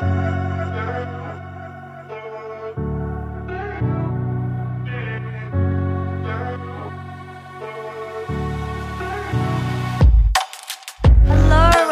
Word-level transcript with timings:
Hello 0.00 0.06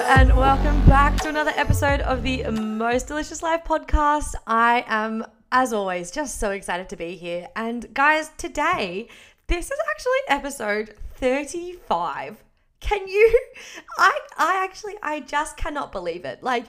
and 0.06 0.34
welcome 0.34 0.82
back 0.86 1.20
to 1.20 1.28
another 1.28 1.52
episode 1.54 2.00
of 2.00 2.22
the 2.22 2.44
Most 2.44 3.08
Delicious 3.08 3.42
Life 3.42 3.64
podcast. 3.64 4.34
I 4.46 4.86
am, 4.86 5.26
as 5.52 5.74
always, 5.74 6.10
just 6.10 6.40
so 6.40 6.52
excited 6.52 6.88
to 6.88 6.96
be 6.96 7.14
here. 7.14 7.48
And 7.56 7.92
guys, 7.92 8.30
today, 8.38 9.08
this 9.48 9.66
is 9.66 9.78
actually 9.90 10.20
episode 10.28 10.94
35. 11.16 12.42
Can 12.80 13.06
you? 13.06 13.38
I, 13.98 14.18
I 14.38 14.64
actually, 14.64 14.94
I 15.02 15.20
just 15.20 15.58
cannot 15.58 15.92
believe 15.92 16.24
it. 16.24 16.42
Like, 16.42 16.64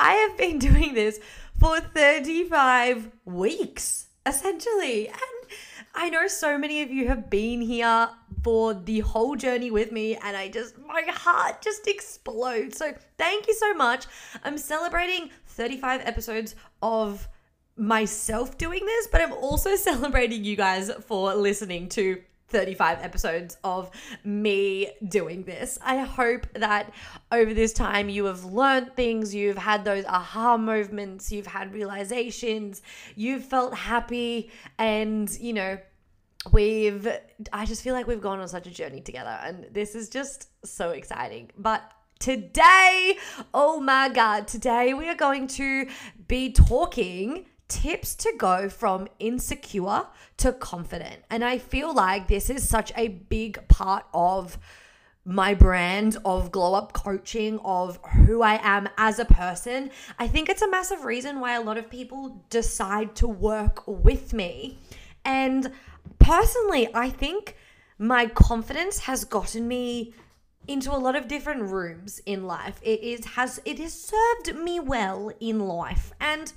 I 0.00 0.12
have 0.12 0.36
been 0.36 0.58
doing 0.60 0.94
this 0.94 1.18
for 1.58 1.80
35 1.80 3.10
weeks, 3.24 4.06
essentially. 4.24 5.08
And 5.08 5.50
I 5.92 6.08
know 6.08 6.28
so 6.28 6.56
many 6.56 6.82
of 6.82 6.92
you 6.92 7.08
have 7.08 7.28
been 7.28 7.60
here 7.60 8.08
for 8.44 8.74
the 8.74 9.00
whole 9.00 9.34
journey 9.34 9.72
with 9.72 9.90
me, 9.90 10.14
and 10.14 10.36
I 10.36 10.50
just, 10.50 10.78
my 10.78 11.02
heart 11.08 11.60
just 11.62 11.88
explodes. 11.88 12.78
So, 12.78 12.94
thank 13.18 13.48
you 13.48 13.54
so 13.54 13.74
much. 13.74 14.06
I'm 14.44 14.56
celebrating 14.56 15.30
35 15.46 16.02
episodes 16.04 16.54
of 16.80 17.26
myself 17.76 18.56
doing 18.56 18.86
this, 18.86 19.08
but 19.08 19.20
I'm 19.20 19.32
also 19.32 19.74
celebrating 19.90 20.44
you 20.44 20.54
guys 20.54 20.92
for 21.08 21.34
listening 21.34 21.88
to 21.90 22.22
35 22.48 22.98
episodes 23.02 23.56
of 23.62 23.90
me 24.24 24.90
doing 25.06 25.44
this. 25.44 25.78
I 25.82 25.98
hope 25.98 26.46
that 26.54 26.92
over 27.30 27.52
this 27.52 27.72
time 27.72 28.08
you 28.08 28.24
have 28.24 28.44
learned 28.44 28.94
things, 28.96 29.34
you've 29.34 29.58
had 29.58 29.84
those 29.84 30.04
aha 30.06 30.56
moments, 30.56 31.30
you've 31.30 31.46
had 31.46 31.72
realizations, 31.72 32.82
you've 33.16 33.44
felt 33.44 33.74
happy, 33.74 34.50
and 34.78 35.30
you 35.38 35.52
know, 35.52 35.78
we've, 36.52 37.06
I 37.52 37.66
just 37.66 37.82
feel 37.82 37.94
like 37.94 38.06
we've 38.06 38.20
gone 38.20 38.40
on 38.40 38.48
such 38.48 38.66
a 38.66 38.70
journey 38.70 39.00
together, 39.00 39.38
and 39.42 39.66
this 39.72 39.94
is 39.94 40.08
just 40.08 40.48
so 40.64 40.90
exciting. 40.90 41.50
But 41.58 41.92
today, 42.18 43.18
oh 43.54 43.80
my 43.80 44.08
God, 44.08 44.48
today 44.48 44.94
we 44.94 45.08
are 45.08 45.14
going 45.14 45.46
to 45.48 45.86
be 46.26 46.52
talking 46.52 47.46
tips 47.68 48.14
to 48.16 48.32
go 48.36 48.68
from 48.68 49.08
insecure 49.18 50.06
to 50.38 50.52
confident. 50.52 51.22
And 51.30 51.44
I 51.44 51.58
feel 51.58 51.94
like 51.94 52.28
this 52.28 52.50
is 52.50 52.68
such 52.68 52.92
a 52.96 53.08
big 53.08 53.66
part 53.68 54.04
of 54.12 54.58
my 55.24 55.52
brand 55.52 56.16
of 56.24 56.50
glow 56.50 56.74
up 56.74 56.94
coaching, 56.94 57.58
of 57.62 57.98
who 58.14 58.40
I 58.40 58.58
am 58.62 58.88
as 58.96 59.18
a 59.18 59.26
person. 59.26 59.90
I 60.18 60.26
think 60.26 60.48
it's 60.48 60.62
a 60.62 60.70
massive 60.70 61.04
reason 61.04 61.40
why 61.40 61.54
a 61.54 61.60
lot 61.60 61.76
of 61.76 61.90
people 61.90 62.42
decide 62.48 63.14
to 63.16 63.28
work 63.28 63.86
with 63.86 64.32
me. 64.32 64.78
And 65.26 65.70
personally, 66.18 66.88
I 66.94 67.10
think 67.10 67.56
my 67.98 68.26
confidence 68.26 69.00
has 69.00 69.24
gotten 69.24 69.68
me 69.68 70.14
into 70.66 70.90
a 70.92 70.96
lot 70.96 71.16
of 71.16 71.28
different 71.28 71.62
rooms 71.62 72.20
in 72.24 72.46
life. 72.46 72.80
It 72.82 73.02
is 73.02 73.24
has 73.26 73.60
it 73.64 73.78
has 73.78 73.92
served 73.92 74.56
me 74.56 74.80
well 74.80 75.30
in 75.40 75.60
life. 75.60 76.12
And 76.20 76.52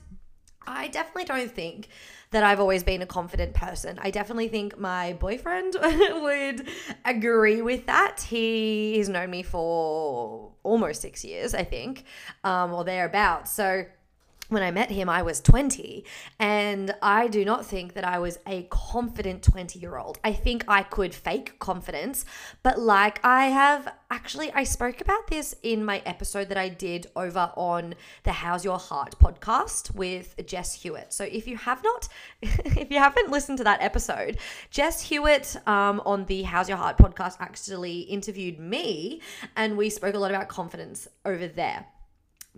I 0.67 0.88
definitely 0.88 1.26
don't 1.26 1.52
think 1.52 1.88
that 2.31 2.44
I've 2.44 2.59
always 2.59 2.84
been 2.84 3.02
a 3.02 3.06
confident 3.06 3.54
person. 3.54 4.00
I 4.02 4.09
definitely 4.09 4.48
think 4.48 4.78
my 4.80 5.14
boyfriend 5.14 5.76
would 5.81 6.67
agree 7.04 7.62
with 7.62 7.86
that. 7.88 8.22
He 8.22 8.98
has 8.98 9.09
known 9.09 9.30
me 9.30 9.44
for 9.44 10.52
almost 10.64 11.02
six 11.02 11.26
years, 11.26 11.54
I 11.54 11.64
think, 11.64 12.06
um, 12.44 12.73
or 12.73 12.84
thereabouts. 12.84 13.52
So 13.52 13.86
when 14.52 14.63
I 14.63 14.69
met 14.69 14.91
him, 14.91 15.07
I 15.07 15.21
was 15.21 15.39
20, 15.39 16.03
and 16.38 16.94
I 17.02 17.30
do 17.30 17.45
not 17.45 17.66
think 17.66 17.94
that 17.94 18.03
I 18.03 18.19
was 18.19 18.38
a 18.45 18.63
confident 18.63 19.43
20 19.43 19.80
year 19.80 19.97
old. 19.97 20.19
I 20.25 20.33
think 20.33 20.66
I 20.67 20.83
could 20.83 21.15
fake 21.15 21.58
confidence, 21.59 22.26
but 22.61 22.77
like 22.77 23.23
I 23.23 23.45
have 23.45 23.87
actually, 24.09 24.52
I 24.52 24.65
spoke 24.65 24.99
about 24.99 25.27
this 25.27 25.55
in 25.64 25.86
my 25.86 26.02
episode 26.05 26.49
that 26.49 26.58
I 26.58 26.67
did 26.67 27.08
over 27.15 27.53
on 27.55 27.95
the 28.23 28.33
How's 28.33 28.65
Your 28.65 28.77
Heart 28.77 29.17
podcast 29.20 29.95
with 29.95 30.36
Jess 30.45 30.81
Hewitt. 30.81 31.14
So 31.14 31.23
if 31.23 31.47
you 31.47 31.55
have 31.55 31.81
not, 31.81 32.09
if 32.42 32.92
you 32.92 32.99
haven't 32.99 33.31
listened 33.31 33.58
to 33.59 33.64
that 33.64 33.81
episode, 33.81 34.37
Jess 34.70 35.02
Hewitt 35.02 35.55
um, 35.65 36.02
on 36.05 36.26
the 36.26 36.43
How's 36.43 36.67
Your 36.67 36.77
Heart 36.77 36.97
podcast 36.97 37.37
actually 37.39 38.02
interviewed 38.02 38.59
me, 38.59 39.21
and 39.55 39.77
we 39.77 39.89
spoke 39.89 40.14
a 40.14 40.20
lot 40.20 40.31
about 40.31 40.49
confidence 40.49 41.08
over 41.23 41.47
there. 41.47 41.86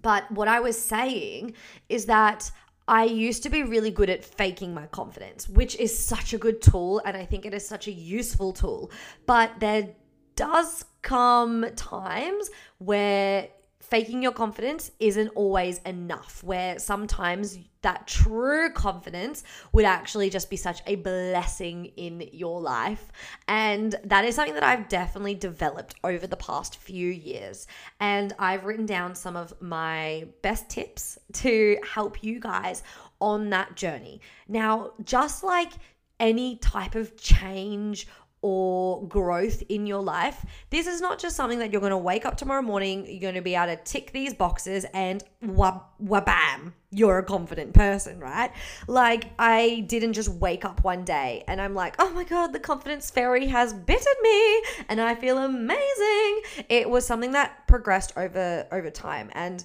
But 0.02 0.30
what 0.32 0.48
I 0.48 0.60
was 0.60 0.80
saying 0.80 1.54
is 1.90 2.06
that 2.08 2.52
I 2.88 3.06
used 3.06 3.44
to 3.44 3.50
be 3.50 3.64
really 3.64 3.92
good 3.92 4.10
at 4.10 4.24
faking 4.26 4.74
my 4.74 4.88
confidence, 4.88 5.48
which 5.48 5.76
is 5.78 5.98
such 5.98 6.34
a 6.34 6.38
good 6.38 6.62
tool. 6.62 7.02
And 7.06 7.16
I 7.16 7.26
think 7.26 7.46
it 7.46 7.54
is 7.54 7.68
such 7.68 7.88
a 7.88 7.92
useful 7.92 8.52
tool. 8.54 8.92
But 9.26 9.60
there 9.60 9.90
does 10.36 10.86
come 11.02 11.66
times 11.76 12.50
where 12.80 13.50
faking 13.84 14.24
your 14.24 14.32
confidence 14.32 14.92
isn't 15.00 15.30
always 15.36 15.80
enough, 15.80 16.44
where 16.44 16.80
sometimes 16.80 17.60
that 17.82 18.08
true 18.08 18.72
confidence 18.72 19.44
would 19.74 19.84
actually 19.84 20.30
just 20.30 20.50
be 20.50 20.56
such 20.56 20.82
a 20.88 20.96
blessing 20.96 21.86
in 21.98 22.28
your 22.32 22.62
life. 22.62 23.12
And 23.48 23.94
that 24.06 24.24
is 24.26 24.36
something 24.36 24.54
that 24.54 24.64
I've 24.64 24.88
definitely 24.88 25.36
developed 25.36 25.96
over 26.04 26.26
the 26.26 26.38
past 26.38 26.78
few 26.78 27.10
years. 27.10 27.68
And 28.00 28.34
I've 28.40 28.66
written 28.66 28.86
down 28.86 29.16
some 29.16 29.36
of 29.36 29.54
my 29.62 30.28
best 30.42 30.70
tips 30.70 31.20
to 31.34 31.78
help 31.84 32.24
you 32.24 32.40
guys 32.40 32.84
on 33.20 33.50
that 33.50 33.76
journey. 33.76 34.22
Now, 34.48 34.94
just 35.04 35.44
like 35.44 35.74
any 36.20 36.56
type 36.58 36.96
of 36.96 37.18
change 37.18 38.08
or 38.44 39.08
growth 39.08 39.64
in 39.70 39.88
your 39.88 40.04
life. 40.04 40.46
This 40.70 40.86
is 40.86 41.00
not 41.00 41.18
just 41.18 41.38
something 41.38 41.60
that 41.60 41.72
you're 41.72 41.80
going 41.80 41.92
to 41.92 41.98
wake 41.98 42.26
up 42.26 42.36
tomorrow 42.36 42.62
morning, 42.62 43.06
you're 43.08 43.22
going 43.22 43.36
to 43.36 43.42
be 43.42 43.56
able 43.56 43.76
to 43.76 43.82
tick 43.84 44.12
these 44.12 44.34
boxes 44.34 44.86
and 44.94 45.24
wab, 45.42 45.82
wabam, 46.04 46.74
you're 46.92 47.20
a 47.20 47.24
confident 47.24 47.74
person, 47.74 48.20
right? 48.20 48.52
Like, 48.86 49.32
I 49.40 49.86
didn't 49.88 50.12
just 50.12 50.28
wake 50.28 50.66
up 50.66 50.84
one 50.84 51.06
day 51.06 51.46
and 51.48 51.62
I'm 51.62 51.74
like, 51.74 51.96
oh 52.00 52.10
my 52.10 52.26
God, 52.26 52.52
the 52.52 52.60
confidence 52.60 53.10
fairy 53.10 53.48
has 53.48 53.74
bitten 53.74 54.14
me 54.22 54.64
and 54.90 55.00
I 55.00 55.16
feel 55.16 55.38
amazing. 55.38 56.42
It 56.68 56.90
was 56.90 57.08
something 57.08 57.32
that 57.32 57.66
progressed 57.68 58.12
over 58.18 58.68
over 58.74 58.90
time. 58.90 59.30
And 59.34 59.64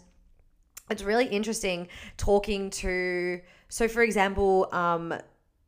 it's 0.88 1.02
really 1.02 1.26
interesting 1.26 1.88
talking 2.16 2.70
to 2.70 3.40
so 3.68 3.88
for 3.88 4.02
example, 4.02 4.68
um, 4.72 5.12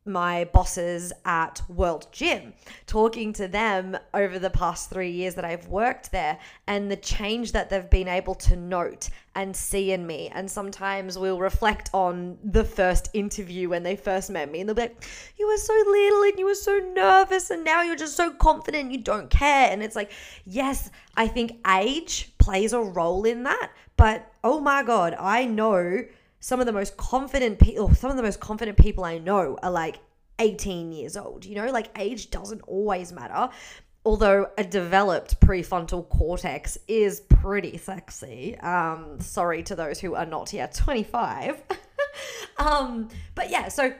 my 0.05 0.45
bosses 0.45 1.13
at 1.25 1.61
World 1.69 2.07
Gym, 2.11 2.53
talking 2.87 3.33
to 3.33 3.47
them 3.47 3.97
over 4.13 4.39
the 4.39 4.49
past 4.49 4.89
three 4.89 5.11
years 5.11 5.35
that 5.35 5.45
I've 5.45 5.67
worked 5.67 6.11
there 6.11 6.39
and 6.67 6.89
the 6.89 6.95
change 6.95 7.51
that 7.51 7.69
they've 7.69 7.89
been 7.89 8.07
able 8.07 8.35
to 8.35 8.55
note 8.55 9.09
and 9.35 9.55
see 9.55 9.91
in 9.91 10.05
me. 10.07 10.29
And 10.33 10.49
sometimes 10.49 11.17
we'll 11.17 11.39
reflect 11.39 11.89
on 11.93 12.37
the 12.43 12.63
first 12.63 13.09
interview 13.13 13.69
when 13.69 13.83
they 13.83 13.95
first 13.95 14.29
met 14.31 14.51
me 14.51 14.61
and 14.61 14.69
they'll 14.69 14.75
be 14.75 14.81
like, 14.81 15.03
You 15.37 15.47
were 15.47 15.57
so 15.57 15.73
little 15.73 16.23
and 16.23 16.39
you 16.39 16.45
were 16.45 16.55
so 16.55 16.77
nervous 16.95 17.51
and 17.51 17.63
now 17.63 17.83
you're 17.83 17.95
just 17.95 18.17
so 18.17 18.31
confident, 18.31 18.91
you 18.91 18.97
don't 18.97 19.29
care. 19.29 19.69
And 19.71 19.83
it's 19.83 19.95
like, 19.95 20.11
Yes, 20.45 20.89
I 21.15 21.27
think 21.27 21.59
age 21.67 22.33
plays 22.39 22.73
a 22.73 22.81
role 22.81 23.23
in 23.25 23.43
that. 23.43 23.71
But 23.97 24.31
oh 24.43 24.59
my 24.59 24.81
God, 24.81 25.15
I 25.19 25.45
know 25.45 26.05
some 26.41 26.59
of 26.59 26.65
the 26.65 26.73
most 26.73 26.97
confident 26.97 27.59
people, 27.59 27.93
some 27.93 28.09
of 28.11 28.17
the 28.17 28.23
most 28.23 28.39
confident 28.39 28.77
people 28.77 29.05
I 29.05 29.19
know 29.19 29.57
are 29.63 29.71
like 29.71 29.99
18 30.39 30.91
years 30.91 31.15
old. 31.15 31.45
You 31.45 31.55
know, 31.55 31.71
like 31.71 31.97
age 31.97 32.31
doesn't 32.31 32.61
always 32.63 33.13
matter. 33.13 33.49
Although 34.03 34.49
a 34.57 34.63
developed 34.63 35.39
prefrontal 35.39 36.09
cortex 36.09 36.79
is 36.87 37.21
pretty 37.21 37.77
sexy. 37.77 38.57
Um, 38.59 39.19
sorry 39.19 39.61
to 39.63 39.75
those 39.75 39.99
who 39.99 40.15
are 40.15 40.25
not 40.25 40.51
yet 40.51 40.73
25. 40.73 41.61
um, 42.57 43.09
but 43.35 43.51
yeah, 43.51 43.67
so 43.67 43.93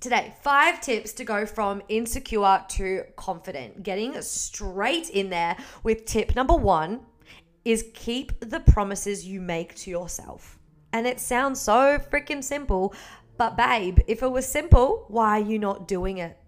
today, 0.00 0.34
five 0.40 0.80
tips 0.80 1.12
to 1.14 1.24
go 1.24 1.44
from 1.44 1.82
insecure 1.90 2.64
to 2.68 3.04
confident. 3.16 3.82
Getting 3.82 4.20
straight 4.22 5.10
in 5.10 5.28
there 5.28 5.58
with 5.82 6.06
tip 6.06 6.34
number 6.34 6.54
one 6.54 7.00
is 7.66 7.84
keep 7.92 8.40
the 8.40 8.60
promises 8.60 9.26
you 9.26 9.42
make 9.42 9.74
to 9.74 9.90
yourself. 9.90 10.58
And 10.94 11.08
it 11.08 11.18
sounds 11.18 11.60
so 11.60 11.98
freaking 11.98 12.42
simple. 12.42 12.94
But, 13.36 13.56
babe, 13.56 13.98
if 14.06 14.22
it 14.22 14.28
was 14.28 14.46
simple, 14.46 15.06
why 15.08 15.40
are 15.40 15.44
you 15.44 15.58
not 15.58 15.88
doing 15.88 16.18
it? 16.18 16.38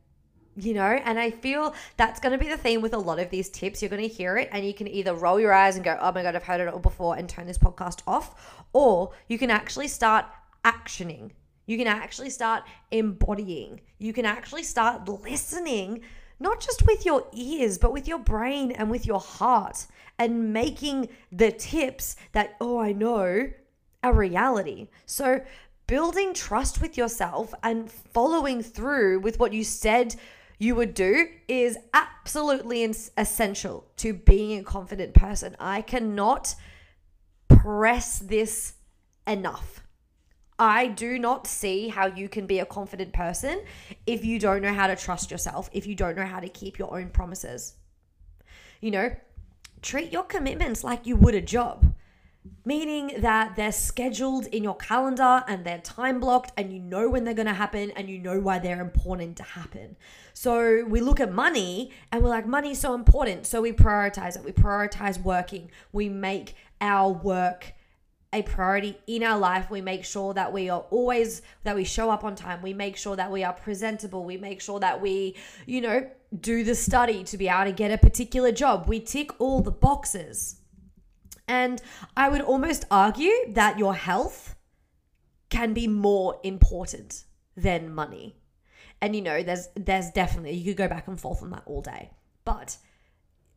You 0.54 0.72
know, 0.72 0.87
and 0.87 1.19
I 1.19 1.32
feel 1.32 1.75
that's 1.96 2.20
going 2.20 2.31
to 2.31 2.43
be 2.43 2.48
the 2.48 2.56
theme 2.56 2.81
with 2.81 2.94
a 2.94 2.98
lot 2.98 3.19
of 3.19 3.28
these 3.28 3.48
tips. 3.48 3.82
You're 3.82 3.88
going 3.88 4.08
to 4.08 4.14
hear 4.14 4.37
it, 4.37 4.48
and 4.52 4.64
you 4.64 4.72
can 4.72 4.87
either 4.87 5.14
roll 5.14 5.40
your 5.40 5.52
eyes 5.52 5.75
and 5.75 5.84
go, 5.84 5.98
Oh 6.00 6.12
my 6.12 6.22
God, 6.22 6.37
I've 6.37 6.44
heard 6.44 6.60
it 6.60 6.69
all 6.69 6.78
before, 6.78 7.16
and 7.16 7.28
turn 7.28 7.48
this 7.48 7.58
podcast 7.58 8.02
off, 8.06 8.62
or 8.72 9.12
you 9.26 9.37
can 9.37 9.50
actually 9.50 9.88
start 9.88 10.26
actioning. 10.64 11.32
You 11.66 11.76
can 11.76 11.88
actually 11.88 12.31
start 12.31 12.62
embodying. 12.92 13.81
You 13.99 14.12
can 14.12 14.26
actually 14.26 14.62
start 14.62 15.08
listening, 15.08 16.02
not 16.38 16.60
just 16.60 16.87
with 16.87 17.04
your 17.04 17.26
ears, 17.34 17.78
but 17.78 17.92
with 17.92 18.06
your 18.06 18.20
brain 18.20 18.70
and 18.70 18.92
with 18.92 19.06
your 19.06 19.20
heart, 19.20 19.88
and 20.20 20.52
making 20.52 21.08
the 21.32 21.50
tips 21.50 22.14
that, 22.31 22.54
oh, 22.60 22.78
I 22.78 22.92
know, 22.92 23.50
a 24.06 24.12
reality. 24.12 24.88
So, 25.05 25.43
building 25.87 26.32
trust 26.32 26.81
with 26.81 26.97
yourself 26.97 27.53
and 27.62 27.91
following 27.91 28.62
through 28.62 29.20
with 29.20 29.38
what 29.38 29.53
you 29.53 29.64
said 29.64 30.14
you 30.58 30.75
would 30.75 30.94
do 30.94 31.29
is 31.49 31.76
absolutely 31.93 32.82
essential 32.85 33.87
to 33.99 34.14
being 34.14 34.58
a 34.58 34.64
confident 34.64 35.12
person. 35.14 35.55
I 35.61 35.82
cannot 35.82 36.55
press 37.49 38.20
this 38.20 38.75
enough. 39.26 39.82
I 40.59 40.87
do 40.87 41.19
not 41.19 41.47
see 41.47 41.88
how 41.88 42.06
you 42.06 42.29
can 42.29 42.47
be 42.47 42.61
a 42.61 42.64
confident 42.64 43.12
person 43.12 43.62
if 44.06 44.25
you 44.25 44.38
don't 44.38 44.62
know 44.62 44.73
how 44.73 44.87
to 44.87 44.97
trust 44.97 45.31
yourself, 45.31 45.69
if 45.73 45.87
you 45.87 45.94
don't 45.94 46.17
know 46.17 46.25
how 46.25 46.41
to 46.41 46.49
keep 46.49 46.79
your 46.79 46.97
own 46.97 47.11
promises. 47.11 47.75
You 48.81 48.93
know, 48.93 49.17
treat 49.82 50.12
your 50.12 50.25
commitments 50.25 50.82
like 50.82 51.06
you 51.06 51.17
would 51.17 51.35
a 51.35 51.43
job 51.43 51.93
meaning 52.64 53.20
that 53.20 53.56
they're 53.56 53.72
scheduled 53.72 54.46
in 54.46 54.62
your 54.62 54.76
calendar 54.76 55.43
and 55.48 55.64
they're 55.64 55.78
time 55.78 56.20
blocked 56.20 56.52
and 56.56 56.72
you 56.72 56.81
know 56.81 57.08
when 57.08 57.25
they're 57.25 57.34
going 57.34 57.46
to 57.46 57.54
happen 57.54 57.90
and 57.93 58.08
you 58.08 58.19
know 58.19 58.40
why 58.40 58.58
they're 58.58 58.81
important 58.81 59.37
to 59.37 59.43
happen. 59.43 59.96
So 60.34 60.84
we 60.84 61.00
look 61.00 61.20
at 61.20 61.32
money 61.32 61.90
and 62.12 62.22
we're 62.22 62.31
like, 62.31 62.46
money's 62.46 62.81
so 62.81 62.94
important. 62.94 63.46
So 63.46 63.62
we 63.62 63.72
prioritize 63.72 64.37
it. 64.37 64.44
We 64.44 64.52
prioritize 64.52 65.22
working. 65.22 65.70
We 65.93 66.08
make 66.08 66.54
our 66.81 67.10
work 67.10 67.72
a 68.32 68.43
priority 68.43 68.99
in 69.06 69.22
our 69.22 69.38
life. 69.38 69.70
We 69.70 69.81
make 69.81 70.04
sure 70.04 70.34
that 70.34 70.52
we 70.52 70.69
are 70.69 70.84
always, 70.90 71.42
that 71.64 71.75
we 71.75 71.84
show 71.84 72.10
up 72.10 72.25
on 72.25 72.34
time. 72.34 72.60
We 72.60 72.75
make 72.75 72.96
sure 72.96 73.16
that 73.16 73.31
we 73.31 73.44
are 73.44 73.52
presentable. 73.52 74.25
We 74.25 74.37
make 74.37 74.60
sure 74.60 74.81
that 74.81 75.00
we, 75.00 75.37
you 75.64 75.81
know, 75.81 76.10
do 76.40 76.64
the 76.64 76.75
study 76.75 77.25
to 77.25 77.38
be 77.38 77.49
able 77.49 77.64
to 77.64 77.72
get 77.72 77.90
a 77.90 77.99
particular 77.99 78.52
job. 78.52 78.88
We 78.88 79.00
tick 79.00 79.31
all 79.40 79.62
the 79.62 79.70
boxes. 79.70 80.56
And 81.48 81.81
I 82.16 82.28
would 82.28 82.40
almost 82.40 82.84
argue 82.90 83.32
that 83.48 83.78
your 83.78 83.94
health 83.94 84.56
can 85.48 85.72
be 85.72 85.87
more 85.87 86.40
important 86.43 87.25
than 87.56 87.94
money. 87.94 88.37
And 89.00 89.14
you 89.14 89.22
know, 89.22 89.43
there's 89.43 89.69
there's 89.75 90.10
definitely 90.10 90.52
you 90.52 90.72
could 90.72 90.78
go 90.78 90.88
back 90.88 91.06
and 91.08 91.20
forth 91.20 91.43
on 91.43 91.50
that 91.50 91.62
all 91.66 91.82
day. 91.82 92.10
But 92.44 92.78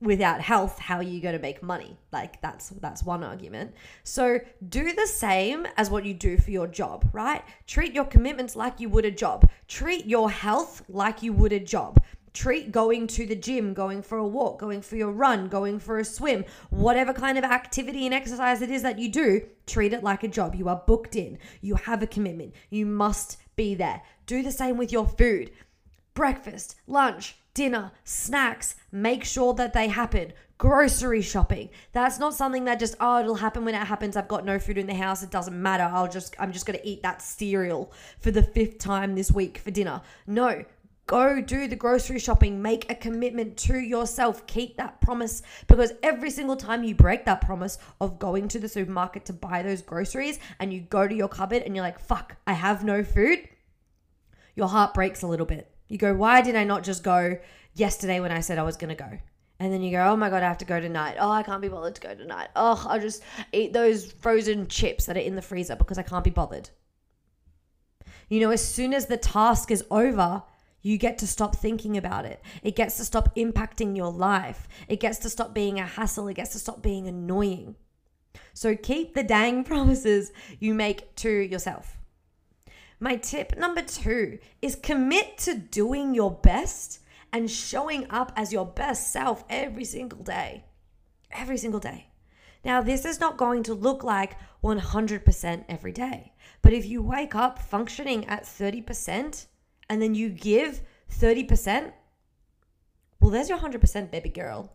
without 0.01 0.41
health, 0.41 0.79
how 0.79 0.97
are 0.97 1.03
you 1.03 1.21
going 1.21 1.35
to 1.35 1.41
make 1.41 1.61
money? 1.61 1.97
Like 2.11 2.41
that's 2.41 2.69
that's 2.69 3.03
one 3.03 3.23
argument. 3.23 3.73
So 4.03 4.39
do 4.67 4.93
the 4.93 5.07
same 5.07 5.67
as 5.77 5.89
what 5.89 6.05
you 6.05 6.13
do 6.13 6.37
for 6.37 6.51
your 6.51 6.67
job, 6.67 7.09
right? 7.11 7.43
Treat 7.67 7.93
your 7.93 8.05
commitments 8.05 8.55
like 8.55 8.79
you 8.79 8.89
would 8.89 9.05
a 9.05 9.11
job. 9.11 9.49
Treat 9.67 10.05
your 10.05 10.29
health 10.29 10.83
like 10.89 11.23
you 11.23 11.33
would 11.33 11.53
a 11.53 11.59
job 11.59 11.99
treat 12.33 12.71
going 12.71 13.07
to 13.07 13.25
the 13.25 13.35
gym, 13.35 13.73
going 13.73 14.01
for 14.01 14.17
a 14.17 14.27
walk, 14.27 14.59
going 14.59 14.81
for 14.81 14.95
your 14.95 15.11
run, 15.11 15.47
going 15.47 15.79
for 15.79 15.99
a 15.99 16.05
swim, 16.05 16.45
whatever 16.69 17.13
kind 17.13 17.37
of 17.37 17.43
activity 17.43 18.05
and 18.05 18.13
exercise 18.13 18.61
it 18.61 18.69
is 18.69 18.81
that 18.83 18.99
you 18.99 19.09
do, 19.09 19.41
treat 19.65 19.93
it 19.93 20.03
like 20.03 20.23
a 20.23 20.27
job. 20.27 20.55
You 20.55 20.69
are 20.69 20.83
booked 20.85 21.15
in, 21.15 21.37
you 21.61 21.75
have 21.75 22.03
a 22.03 22.07
commitment, 22.07 22.53
you 22.69 22.85
must 22.85 23.37
be 23.55 23.75
there. 23.75 24.01
Do 24.25 24.43
the 24.43 24.51
same 24.51 24.77
with 24.77 24.91
your 24.91 25.07
food. 25.07 25.51
Breakfast, 26.13 26.75
lunch, 26.87 27.37
dinner, 27.53 27.91
snacks, 28.03 28.75
make 28.91 29.23
sure 29.23 29.53
that 29.53 29.73
they 29.73 29.87
happen. 29.87 30.33
Grocery 30.57 31.21
shopping. 31.21 31.69
That's 31.93 32.19
not 32.19 32.33
something 32.33 32.65
that 32.65 32.79
just, 32.79 32.95
oh, 32.99 33.21
it'll 33.21 33.35
happen 33.35 33.63
when 33.63 33.75
it 33.75 33.87
happens. 33.87 34.17
I've 34.17 34.27
got 34.27 34.43
no 34.43 34.59
food 34.59 34.77
in 34.77 34.87
the 34.87 34.93
house. 34.93 35.23
It 35.23 35.31
doesn't 35.31 35.61
matter. 35.61 35.83
I'll 35.83 36.09
just, 36.09 36.35
I'm 36.37 36.51
just 36.51 36.65
going 36.65 36.77
to 36.77 36.85
eat 36.85 37.01
that 37.03 37.21
cereal 37.21 37.93
for 38.19 38.31
the 38.31 38.43
fifth 38.43 38.77
time 38.77 39.15
this 39.15 39.31
week 39.31 39.57
for 39.57 39.71
dinner. 39.71 40.01
No, 40.27 40.65
Go 41.09 41.41
do 41.41 41.67
the 41.67 41.75
grocery 41.75 42.19
shopping. 42.19 42.61
Make 42.61 42.91
a 42.91 42.93
commitment 42.93 43.57
to 43.57 43.79
yourself. 43.79 44.45
Keep 44.45 44.77
that 44.77 45.01
promise 45.01 45.41
because 45.65 45.91
every 46.03 46.29
single 46.29 46.55
time 46.55 46.83
you 46.83 46.93
break 46.93 47.25
that 47.25 47.41
promise 47.41 47.79
of 47.99 48.19
going 48.19 48.47
to 48.49 48.59
the 48.59 48.69
supermarket 48.69 49.25
to 49.25 49.33
buy 49.33 49.63
those 49.63 49.81
groceries 49.81 50.37
and 50.59 50.71
you 50.71 50.81
go 50.81 51.07
to 51.07 51.15
your 51.15 51.27
cupboard 51.27 51.63
and 51.63 51.75
you're 51.75 51.83
like, 51.83 51.97
fuck, 51.97 52.35
I 52.45 52.53
have 52.53 52.83
no 52.83 53.03
food, 53.03 53.39
your 54.55 54.67
heart 54.67 54.93
breaks 54.93 55.23
a 55.23 55.27
little 55.27 55.47
bit. 55.47 55.71
You 55.87 55.97
go, 55.97 56.13
why 56.13 56.43
did 56.43 56.55
I 56.55 56.63
not 56.63 56.83
just 56.83 57.03
go 57.03 57.39
yesterday 57.73 58.19
when 58.19 58.31
I 58.31 58.41
said 58.41 58.59
I 58.59 58.63
was 58.63 58.77
going 58.77 58.95
to 58.95 59.03
go? 59.03 59.17
And 59.59 59.73
then 59.73 59.81
you 59.81 59.89
go, 59.89 60.05
oh 60.11 60.15
my 60.15 60.29
God, 60.29 60.43
I 60.43 60.47
have 60.47 60.59
to 60.59 60.65
go 60.65 60.79
tonight. 60.79 61.17
Oh, 61.19 61.31
I 61.31 61.41
can't 61.41 61.63
be 61.63 61.69
bothered 61.69 61.95
to 61.95 62.01
go 62.01 62.13
tonight. 62.13 62.49
Oh, 62.55 62.85
I'll 62.87 62.99
just 62.99 63.23
eat 63.51 63.73
those 63.73 64.11
frozen 64.11 64.67
chips 64.67 65.07
that 65.07 65.17
are 65.17 65.21
in 65.21 65.35
the 65.35 65.41
freezer 65.41 65.75
because 65.75 65.97
I 65.97 66.03
can't 66.03 66.23
be 66.23 66.29
bothered. 66.29 66.69
You 68.29 68.41
know, 68.41 68.51
as 68.51 68.63
soon 68.63 68.93
as 68.93 69.07
the 69.07 69.17
task 69.17 69.71
is 69.71 69.83
over, 69.89 70.43
you 70.81 70.97
get 70.97 71.17
to 71.19 71.27
stop 71.27 71.55
thinking 71.55 71.97
about 71.97 72.25
it. 72.25 72.41
It 72.63 72.75
gets 72.75 72.97
to 72.97 73.05
stop 73.05 73.35
impacting 73.35 73.95
your 73.95 74.11
life. 74.11 74.67
It 74.87 74.99
gets 74.99 75.17
to 75.19 75.29
stop 75.29 75.53
being 75.53 75.79
a 75.79 75.85
hassle. 75.85 76.27
It 76.27 76.35
gets 76.35 76.51
to 76.51 76.59
stop 76.59 76.81
being 76.81 77.07
annoying. 77.07 77.75
So 78.53 78.75
keep 78.75 79.13
the 79.13 79.23
dang 79.23 79.63
promises 79.71 80.31
you 80.59 80.73
make 80.73 81.15
to 81.17 81.29
yourself. 81.29 81.97
My 82.99 83.15
tip 83.15 83.57
number 83.57 83.81
two 83.81 84.39
is 84.61 84.75
commit 84.75 85.37
to 85.39 85.55
doing 85.55 86.13
your 86.13 86.31
best 86.31 86.99
and 87.31 87.49
showing 87.49 88.09
up 88.09 88.33
as 88.35 88.51
your 88.51 88.65
best 88.65 89.11
self 89.11 89.45
every 89.49 89.85
single 89.85 90.23
day. 90.23 90.65
Every 91.31 91.57
single 91.57 91.79
day. 91.79 92.07
Now, 92.65 92.81
this 92.81 93.05
is 93.05 93.19
not 93.19 93.37
going 93.37 93.63
to 93.63 93.73
look 93.73 94.03
like 94.03 94.35
100% 94.63 95.65
every 95.69 95.91
day, 95.93 96.33
but 96.61 96.73
if 96.73 96.85
you 96.85 97.01
wake 97.01 97.33
up 97.33 97.59
functioning 97.59 98.25
at 98.25 98.43
30%, 98.43 99.45
and 99.89 100.01
then 100.01 100.15
you 100.15 100.29
give 100.29 100.81
30%, 101.11 101.91
well, 103.19 103.31
there's 103.31 103.49
your 103.49 103.57
100%, 103.57 104.11
baby 104.11 104.29
girl. 104.29 104.71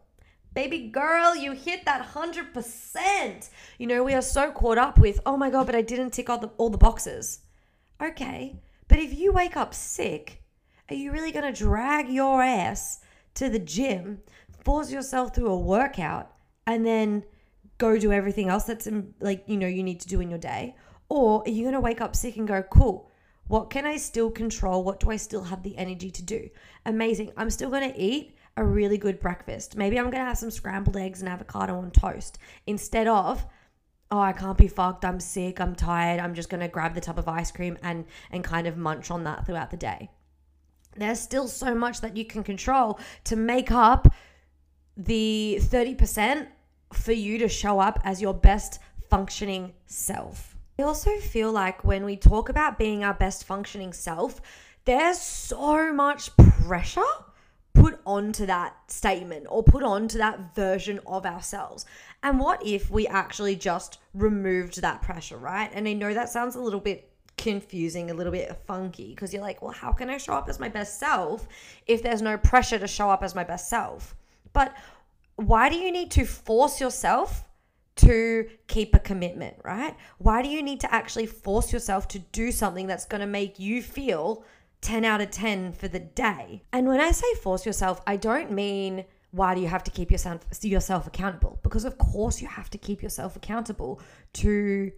Baby 0.52 0.88
girl, 0.88 1.34
you 1.34 1.52
hit 1.52 1.84
that 1.84 2.06
100%. 2.06 3.50
You 3.78 3.86
know, 3.86 4.04
we 4.04 4.14
are 4.14 4.22
so 4.22 4.52
caught 4.52 4.78
up 4.78 4.98
with, 4.98 5.20
oh 5.26 5.36
my 5.36 5.50
God, 5.50 5.66
but 5.66 5.74
I 5.74 5.82
didn't 5.82 6.10
tick 6.10 6.30
all 6.30 6.38
the, 6.38 6.48
all 6.58 6.70
the 6.70 6.78
boxes. 6.78 7.40
Okay, 8.02 8.60
but 8.88 8.98
if 8.98 9.18
you 9.18 9.32
wake 9.32 9.56
up 9.56 9.74
sick, 9.74 10.42
are 10.90 10.94
you 10.94 11.10
really 11.10 11.32
going 11.32 11.52
to 11.52 11.58
drag 11.58 12.08
your 12.08 12.42
ass 12.42 13.00
to 13.34 13.48
the 13.48 13.58
gym, 13.58 14.20
force 14.64 14.92
yourself 14.92 15.34
through 15.34 15.48
a 15.48 15.58
workout, 15.58 16.32
and 16.66 16.84
then 16.84 17.24
go 17.78 17.98
do 17.98 18.12
everything 18.12 18.48
else 18.48 18.64
that's 18.64 18.86
in, 18.86 19.14
like, 19.20 19.44
you 19.46 19.56
know, 19.56 19.66
you 19.66 19.82
need 19.82 20.00
to 20.00 20.08
do 20.08 20.20
in 20.20 20.30
your 20.30 20.38
day? 20.38 20.76
Or 21.08 21.42
are 21.42 21.48
you 21.48 21.62
going 21.62 21.74
to 21.74 21.80
wake 21.80 22.00
up 22.00 22.14
sick 22.14 22.36
and 22.36 22.46
go, 22.46 22.62
cool, 22.62 23.10
what 23.46 23.70
can 23.70 23.84
I 23.86 23.96
still 23.96 24.30
control? 24.30 24.82
What 24.84 25.00
do 25.00 25.10
I 25.10 25.16
still 25.16 25.44
have 25.44 25.62
the 25.62 25.76
energy 25.76 26.10
to 26.10 26.22
do? 26.22 26.48
Amazing. 26.86 27.32
I'm 27.36 27.50
still 27.50 27.70
going 27.70 27.92
to 27.92 28.00
eat 28.00 28.36
a 28.56 28.64
really 28.64 28.98
good 28.98 29.20
breakfast. 29.20 29.76
Maybe 29.76 29.98
I'm 29.98 30.04
going 30.04 30.22
to 30.22 30.28
have 30.28 30.38
some 30.38 30.50
scrambled 30.50 30.96
eggs 30.96 31.20
and 31.20 31.28
avocado 31.28 31.76
on 31.76 31.90
toast 31.90 32.38
instead 32.66 33.06
of 33.06 33.46
oh 34.10 34.20
i 34.20 34.32
can't 34.32 34.58
be 34.58 34.68
fucked 34.68 35.02
i'm 35.04 35.18
sick 35.18 35.60
i'm 35.60 35.74
tired 35.74 36.20
i'm 36.20 36.34
just 36.34 36.50
going 36.50 36.60
to 36.60 36.68
grab 36.68 36.94
the 36.94 37.00
tub 37.00 37.18
of 37.18 37.26
ice 37.26 37.50
cream 37.50 37.78
and 37.82 38.04
and 38.30 38.44
kind 38.44 38.66
of 38.66 38.76
munch 38.76 39.10
on 39.10 39.24
that 39.24 39.46
throughout 39.46 39.70
the 39.70 39.76
day 39.78 40.10
there's 40.96 41.20
still 41.20 41.48
so 41.48 41.74
much 41.74 42.00
that 42.00 42.16
you 42.16 42.24
can 42.24 42.44
control 42.44 42.98
to 43.24 43.34
make 43.34 43.70
up 43.70 44.12
the 44.96 45.58
30% 45.60 46.46
for 46.92 47.12
you 47.12 47.38
to 47.38 47.48
show 47.48 47.80
up 47.80 47.98
as 48.04 48.22
your 48.22 48.32
best 48.32 48.78
functioning 49.10 49.72
self 49.86 50.53
I 50.78 50.82
also 50.82 51.16
feel 51.18 51.52
like 51.52 51.84
when 51.84 52.04
we 52.04 52.16
talk 52.16 52.48
about 52.48 52.78
being 52.78 53.04
our 53.04 53.14
best 53.14 53.44
functioning 53.44 53.92
self, 53.92 54.40
there's 54.84 55.20
so 55.20 55.92
much 55.92 56.36
pressure 56.36 57.02
put 57.74 58.00
onto 58.06 58.46
that 58.46 58.74
statement 58.86 59.46
or 59.48 59.62
put 59.62 59.82
onto 59.82 60.18
that 60.18 60.54
version 60.54 61.00
of 61.06 61.26
ourselves. 61.26 61.84
And 62.22 62.40
what 62.40 62.64
if 62.64 62.90
we 62.90 63.06
actually 63.06 63.56
just 63.56 63.98
removed 64.14 64.80
that 64.80 65.02
pressure, 65.02 65.36
right? 65.36 65.70
And 65.72 65.86
I 65.86 65.92
know 65.92 66.14
that 66.14 66.28
sounds 66.28 66.56
a 66.56 66.60
little 66.60 66.80
bit 66.80 67.10
confusing, 67.36 68.10
a 68.10 68.14
little 68.14 68.32
bit 68.32 68.56
funky 68.64 69.10
because 69.10 69.32
you're 69.32 69.42
like, 69.42 69.60
well, 69.60 69.72
how 69.72 69.92
can 69.92 70.08
I 70.08 70.18
show 70.18 70.34
up 70.34 70.48
as 70.48 70.60
my 70.60 70.68
best 70.68 70.98
self 70.98 71.46
if 71.86 72.02
there's 72.02 72.22
no 72.22 72.38
pressure 72.38 72.78
to 72.78 72.86
show 72.86 73.10
up 73.10 73.22
as 73.22 73.34
my 73.34 73.44
best 73.44 73.68
self? 73.68 74.16
But 74.52 74.74
why 75.36 75.68
do 75.68 75.76
you 75.76 75.90
need 75.90 76.10
to 76.12 76.24
force 76.24 76.80
yourself 76.80 77.44
to 77.96 78.48
keep 78.66 78.94
a 78.94 78.98
commitment, 78.98 79.56
right? 79.64 79.96
Why 80.18 80.42
do 80.42 80.48
you 80.48 80.62
need 80.62 80.80
to 80.80 80.92
actually 80.94 81.26
force 81.26 81.72
yourself 81.72 82.08
to 82.08 82.18
do 82.18 82.50
something 82.50 82.86
that's 82.86 83.04
going 83.04 83.20
to 83.20 83.26
make 83.26 83.58
you 83.58 83.82
feel 83.82 84.44
10 84.80 85.04
out 85.04 85.20
of 85.20 85.30
10 85.30 85.72
for 85.72 85.88
the 85.88 86.00
day? 86.00 86.64
And 86.72 86.88
when 86.88 87.00
I 87.00 87.12
say 87.12 87.32
force 87.42 87.64
yourself, 87.64 88.00
I 88.06 88.16
don't 88.16 88.50
mean 88.50 89.04
why 89.30 89.54
do 89.54 89.60
you 89.60 89.66
have 89.66 89.82
to 89.82 89.90
keep 89.90 90.12
yourself 90.12 90.40
yourself 90.62 91.06
accountable? 91.08 91.58
Because 91.62 91.84
of 91.84 91.98
course 91.98 92.40
you 92.40 92.46
have 92.46 92.70
to 92.70 92.78
keep 92.78 93.02
yourself 93.02 93.34
accountable 93.34 94.00
to 94.34 94.92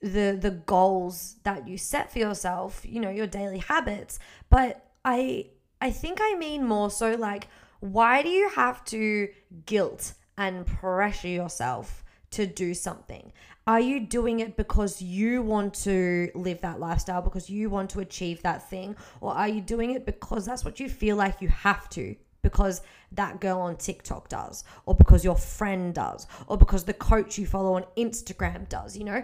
the 0.00 0.38
the 0.40 0.62
goals 0.66 1.36
that 1.44 1.68
you 1.68 1.76
set 1.76 2.10
for 2.10 2.18
yourself, 2.18 2.80
you 2.84 3.00
know, 3.00 3.10
your 3.10 3.26
daily 3.26 3.58
habits. 3.58 4.18
But 4.48 4.92
I 5.04 5.50
I 5.82 5.90
think 5.90 6.18
I 6.20 6.34
mean 6.36 6.64
more 6.64 6.90
so 6.90 7.14
like 7.14 7.48
why 7.80 8.22
do 8.22 8.30
you 8.30 8.48
have 8.50 8.84
to 8.86 9.28
guilt 9.66 10.14
and 10.38 10.64
pressure 10.64 11.28
yourself 11.28 12.01
to 12.32 12.46
do 12.46 12.74
something? 12.74 13.32
Are 13.66 13.80
you 13.80 14.00
doing 14.00 14.40
it 14.40 14.56
because 14.56 15.00
you 15.00 15.40
want 15.40 15.74
to 15.74 16.30
live 16.34 16.60
that 16.62 16.80
lifestyle, 16.80 17.22
because 17.22 17.48
you 17.48 17.70
want 17.70 17.90
to 17.90 18.00
achieve 18.00 18.42
that 18.42 18.68
thing? 18.68 18.96
Or 19.20 19.32
are 19.32 19.48
you 19.48 19.60
doing 19.60 19.92
it 19.92 20.04
because 20.04 20.44
that's 20.44 20.64
what 20.64 20.80
you 20.80 20.88
feel 20.88 21.16
like 21.16 21.40
you 21.40 21.48
have 21.48 21.88
to? 21.90 22.16
Because 22.42 22.82
that 23.12 23.40
girl 23.40 23.60
on 23.60 23.76
TikTok 23.76 24.28
does, 24.28 24.64
or 24.84 24.96
because 24.96 25.24
your 25.24 25.36
friend 25.36 25.94
does, 25.94 26.26
or 26.48 26.58
because 26.58 26.82
the 26.82 26.92
coach 26.92 27.38
you 27.38 27.46
follow 27.46 27.74
on 27.74 27.84
Instagram 27.96 28.68
does, 28.68 28.96
you 28.96 29.04
know? 29.04 29.22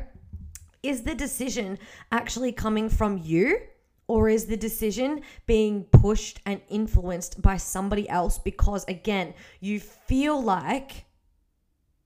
Is 0.85 1.03
the 1.03 1.17
decision 1.17 1.79
actually 2.12 2.53
coming 2.53 2.88
from 2.88 3.19
you? 3.19 3.59
Or 4.07 4.31
is 4.31 4.47
the 4.47 4.57
decision 4.57 5.21
being 5.45 5.85
pushed 5.85 6.41
and 6.47 6.62
influenced 6.71 7.43
by 7.43 7.59
somebody 7.59 8.09
else 8.09 8.38
because, 8.38 8.85
again, 8.85 9.35
you 9.61 9.81
feel 9.81 10.43
like 10.43 11.05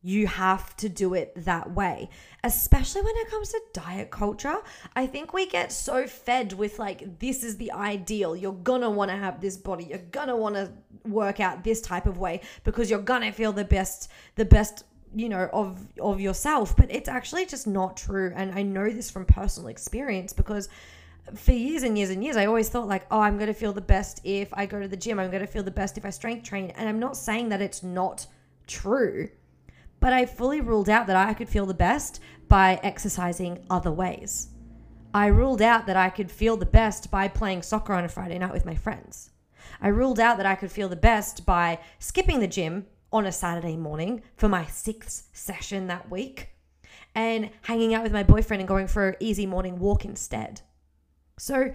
you 0.03 0.27
have 0.27 0.77
to 0.77 0.89
do 0.89 1.15
it 1.15 1.33
that 1.45 1.73
way, 1.73 2.09
especially 2.43 3.03
when 3.03 3.17
it 3.17 3.31
comes 3.31 3.51
to 3.51 3.61
diet 3.73 4.11
culture. 4.11 4.57
I 4.97 5.07
think 5.07 5.33
we 5.33 5.47
get 5.47 5.71
so 5.71 6.07
fed 6.07 6.53
with 6.55 6.79
like, 6.79 7.21
this 7.21 7.45
is 7.45 7.57
the 7.57 7.71
ideal. 7.73 8.35
You're 8.35 8.53
gonna 8.53 8.91
wanna 8.91 9.17
have 9.17 9.41
this 9.41 9.57
body. 9.57 9.85
You're 9.85 9.99
gonna 9.99 10.37
wanna 10.37 10.73
work 11.05 11.39
out 11.39 11.63
this 11.63 11.81
type 11.81 12.07
of 12.07 12.19
way 12.19 12.41
because 12.65 12.91
you're 12.91 13.01
gonna 13.01 13.33
feel 13.33 13.53
the 13.53 13.65
best, 13.65 14.11
the 14.35 14.45
best 14.45 14.85
you 15.15 15.29
know 15.29 15.49
of 15.53 15.79
of 16.01 16.23
yourself 16.23 16.75
but 16.75 16.91
it's 16.91 17.07
actually 17.07 17.45
just 17.45 17.67
not 17.67 17.99
true 17.99 18.33
and 18.35 18.51
i 18.55 18.63
know 18.63 18.89
this 18.89 19.11
from 19.11 19.27
personal 19.27 19.69
experience 19.69 20.33
because 20.33 20.71
for 21.35 21.53
years 21.53 21.83
and 21.83 21.99
years 21.99 22.09
and 22.09 22.25
years 22.25 22.35
i 22.35 22.47
always 22.47 22.71
thought 22.71 22.89
like 22.89 23.05
oh 23.11 23.21
i'm 23.21 23.39
to 23.39 23.53
feel 23.53 23.75
the 23.75 23.81
best 23.83 24.23
if 24.25 24.49
i 24.55 24.65
go 24.65 24.81
to 24.81 24.89
the 24.89 24.97
gym 24.97 25.21
i'm 25.21 25.31
to 25.31 25.47
feel 25.47 25.63
the 25.63 25.71
best 25.71 25.99
if 25.99 26.07
i 26.07 26.11
strength 26.11 26.49
train 26.49 26.71
and 26.77 26.89
i'm 26.89 26.99
not 26.99 27.15
saying 27.15 27.51
that 27.51 27.61
it's 27.61 27.83
not 27.83 28.27
true 28.67 29.29
but 30.03 30.13
i 30.13 30.27
fully 30.27 30.61
ruled 30.61 30.91
out 30.91 31.07
that 31.07 31.17
i 31.17 31.33
could 31.33 31.49
feel 31.49 31.65
the 31.65 31.73
best 31.75 32.21
by 32.49 32.79
exercising 32.83 33.65
other 33.71 33.91
ways 33.91 34.49
i 35.15 35.27
ruled 35.27 35.63
out 35.63 35.87
that 35.87 35.97
i 35.97 36.11
could 36.11 36.31
feel 36.31 36.57
the 36.57 36.67
best 36.67 37.11
by 37.11 37.27
playing 37.27 37.63
soccer 37.63 37.95
on 37.95 38.05
a 38.05 38.09
friday 38.09 38.39
night 38.39 38.53
with 38.53 38.67
my 38.67 38.75
friends 38.75 39.31
i 39.81 39.89
ruled 39.89 40.21
out 40.21 40.37
that 40.37 40.47
i 40.47 40.55
could 40.55 40.71
feel 40.71 40.89
the 40.89 40.97
best 40.97 41.47
by 41.47 41.79
skipping 41.99 42.41
the 42.41 42.47
gym 42.47 42.85
on 43.13 43.27
a 43.27 43.33
Saturday 43.33 43.77
morning 43.77 44.23
for 44.37 44.49
my 44.49 44.65
sixth 44.67 45.29
session 45.33 45.87
that 45.87 46.11
week 46.11 46.49
and 47.15 47.51
hanging 47.63 47.93
out 47.95 48.03
with 48.03 48.13
my 48.13 48.23
boyfriend 48.23 48.61
and 48.61 48.69
going 48.69 48.87
for 48.87 49.11
an 49.11 49.17
easy 49.21 49.45
morning 49.45 49.79
walk 49.79 50.05
instead. 50.05 50.63
So, 51.39 51.73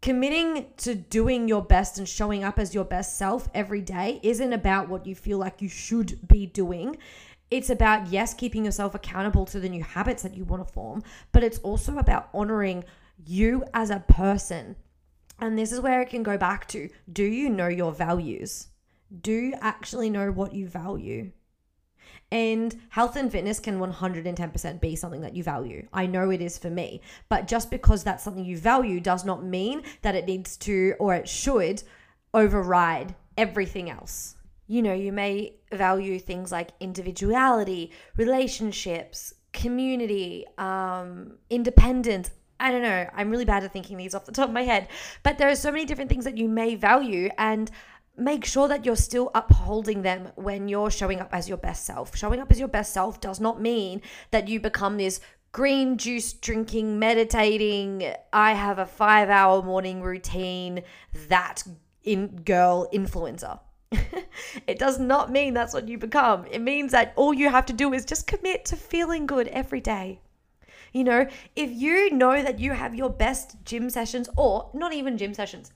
committing 0.00 0.66
to 0.76 0.94
doing 0.94 1.48
your 1.48 1.62
best 1.62 1.98
and 1.98 2.08
showing 2.08 2.44
up 2.44 2.58
as 2.58 2.74
your 2.74 2.84
best 2.84 3.16
self 3.18 3.48
every 3.52 3.80
day 3.80 4.20
isn't 4.22 4.52
about 4.52 4.88
what 4.88 5.06
you 5.06 5.14
feel 5.14 5.38
like 5.38 5.60
you 5.60 5.68
should 5.68 6.28
be 6.28 6.46
doing. 6.46 6.96
It's 7.50 7.70
about, 7.70 8.08
yes, 8.08 8.34
keeping 8.34 8.64
yourself 8.64 8.94
accountable 8.94 9.46
to 9.46 9.60
the 9.60 9.68
new 9.68 9.82
habits 9.82 10.22
that 10.22 10.36
you 10.36 10.44
want 10.44 10.66
to 10.66 10.72
form, 10.72 11.02
but 11.32 11.44
it's 11.44 11.58
also 11.58 11.98
about 11.98 12.28
honoring 12.34 12.84
you 13.24 13.64
as 13.72 13.90
a 13.90 14.04
person. 14.08 14.76
And 15.38 15.58
this 15.58 15.70
is 15.70 15.80
where 15.80 16.02
it 16.02 16.10
can 16.10 16.22
go 16.22 16.36
back 16.36 16.66
to 16.68 16.88
do 17.12 17.24
you 17.24 17.48
know 17.48 17.68
your 17.68 17.92
values? 17.92 18.68
do 19.20 19.32
you 19.32 19.54
actually 19.60 20.10
know 20.10 20.30
what 20.30 20.54
you 20.54 20.66
value? 20.66 21.32
And 22.32 22.74
health 22.88 23.16
and 23.16 23.30
fitness 23.30 23.60
can 23.60 23.78
110% 23.78 24.80
be 24.80 24.96
something 24.96 25.20
that 25.20 25.36
you 25.36 25.44
value. 25.44 25.86
I 25.92 26.06
know 26.06 26.30
it 26.30 26.40
is 26.40 26.58
for 26.58 26.70
me. 26.70 27.00
But 27.28 27.46
just 27.46 27.70
because 27.70 28.02
that's 28.02 28.24
something 28.24 28.44
you 28.44 28.58
value 28.58 29.00
does 29.00 29.24
not 29.24 29.44
mean 29.44 29.82
that 30.02 30.16
it 30.16 30.26
needs 30.26 30.56
to 30.58 30.94
or 30.98 31.14
it 31.14 31.28
should 31.28 31.84
override 32.34 33.14
everything 33.38 33.90
else. 33.90 34.35
You 34.66 34.82
know, 34.82 34.92
you 34.92 35.12
may 35.12 35.54
value 35.72 36.18
things 36.18 36.50
like 36.50 36.70
individuality, 36.80 37.92
relationships, 38.16 39.32
community, 39.52 40.44
um, 40.58 41.38
independence. 41.50 42.30
I 42.58 42.72
don't 42.72 42.82
know. 42.82 43.08
I'm 43.14 43.30
really 43.30 43.44
bad 43.44 43.64
at 43.64 43.72
thinking 43.72 43.96
these 43.96 44.14
off 44.14 44.24
the 44.24 44.32
top 44.32 44.48
of 44.48 44.54
my 44.54 44.64
head. 44.64 44.88
But 45.22 45.38
there 45.38 45.48
are 45.48 45.56
so 45.56 45.70
many 45.70 45.84
different 45.84 46.10
things 46.10 46.24
that 46.24 46.38
you 46.38 46.48
may 46.48 46.74
value. 46.74 47.30
And 47.38 47.70
make 48.16 48.44
sure 48.44 48.68
that 48.68 48.84
you're 48.84 48.96
still 48.96 49.30
upholding 49.34 50.02
them 50.02 50.30
when 50.36 50.68
you're 50.68 50.90
showing 50.90 51.20
up 51.20 51.28
as 51.32 51.48
your 51.48 51.58
best 51.58 51.84
self. 51.84 52.16
Showing 52.16 52.40
up 52.40 52.50
as 52.50 52.58
your 52.58 52.68
best 52.68 52.92
self 52.92 53.20
does 53.20 53.40
not 53.40 53.60
mean 53.60 54.00
that 54.30 54.48
you 54.48 54.58
become 54.58 54.96
this 54.96 55.20
green 55.52 55.96
juice 55.96 56.32
drinking, 56.32 56.98
meditating, 56.98 58.12
I 58.32 58.52
have 58.52 58.78
a 58.78 58.86
five 58.86 59.28
hour 59.28 59.62
morning 59.62 60.02
routine, 60.02 60.82
that 61.28 61.62
in 62.04 62.36
girl 62.36 62.88
influencer. 62.92 63.58
it 64.66 64.78
does 64.78 64.98
not 64.98 65.30
mean 65.30 65.54
that's 65.54 65.74
what 65.74 65.88
you 65.88 65.98
become. 65.98 66.46
It 66.50 66.60
means 66.60 66.92
that 66.92 67.12
all 67.16 67.32
you 67.32 67.50
have 67.50 67.66
to 67.66 67.72
do 67.72 67.92
is 67.92 68.04
just 68.04 68.26
commit 68.26 68.64
to 68.66 68.76
feeling 68.76 69.26
good 69.26 69.48
every 69.48 69.80
day. 69.80 70.20
You 70.92 71.04
know, 71.04 71.26
if 71.54 71.70
you 71.70 72.10
know 72.12 72.42
that 72.42 72.58
you 72.58 72.72
have 72.72 72.94
your 72.94 73.10
best 73.10 73.56
gym 73.64 73.90
sessions 73.90 74.28
or 74.36 74.70
not 74.72 74.92
even 74.92 75.18
gym 75.18 75.34
sessions, 75.34 75.72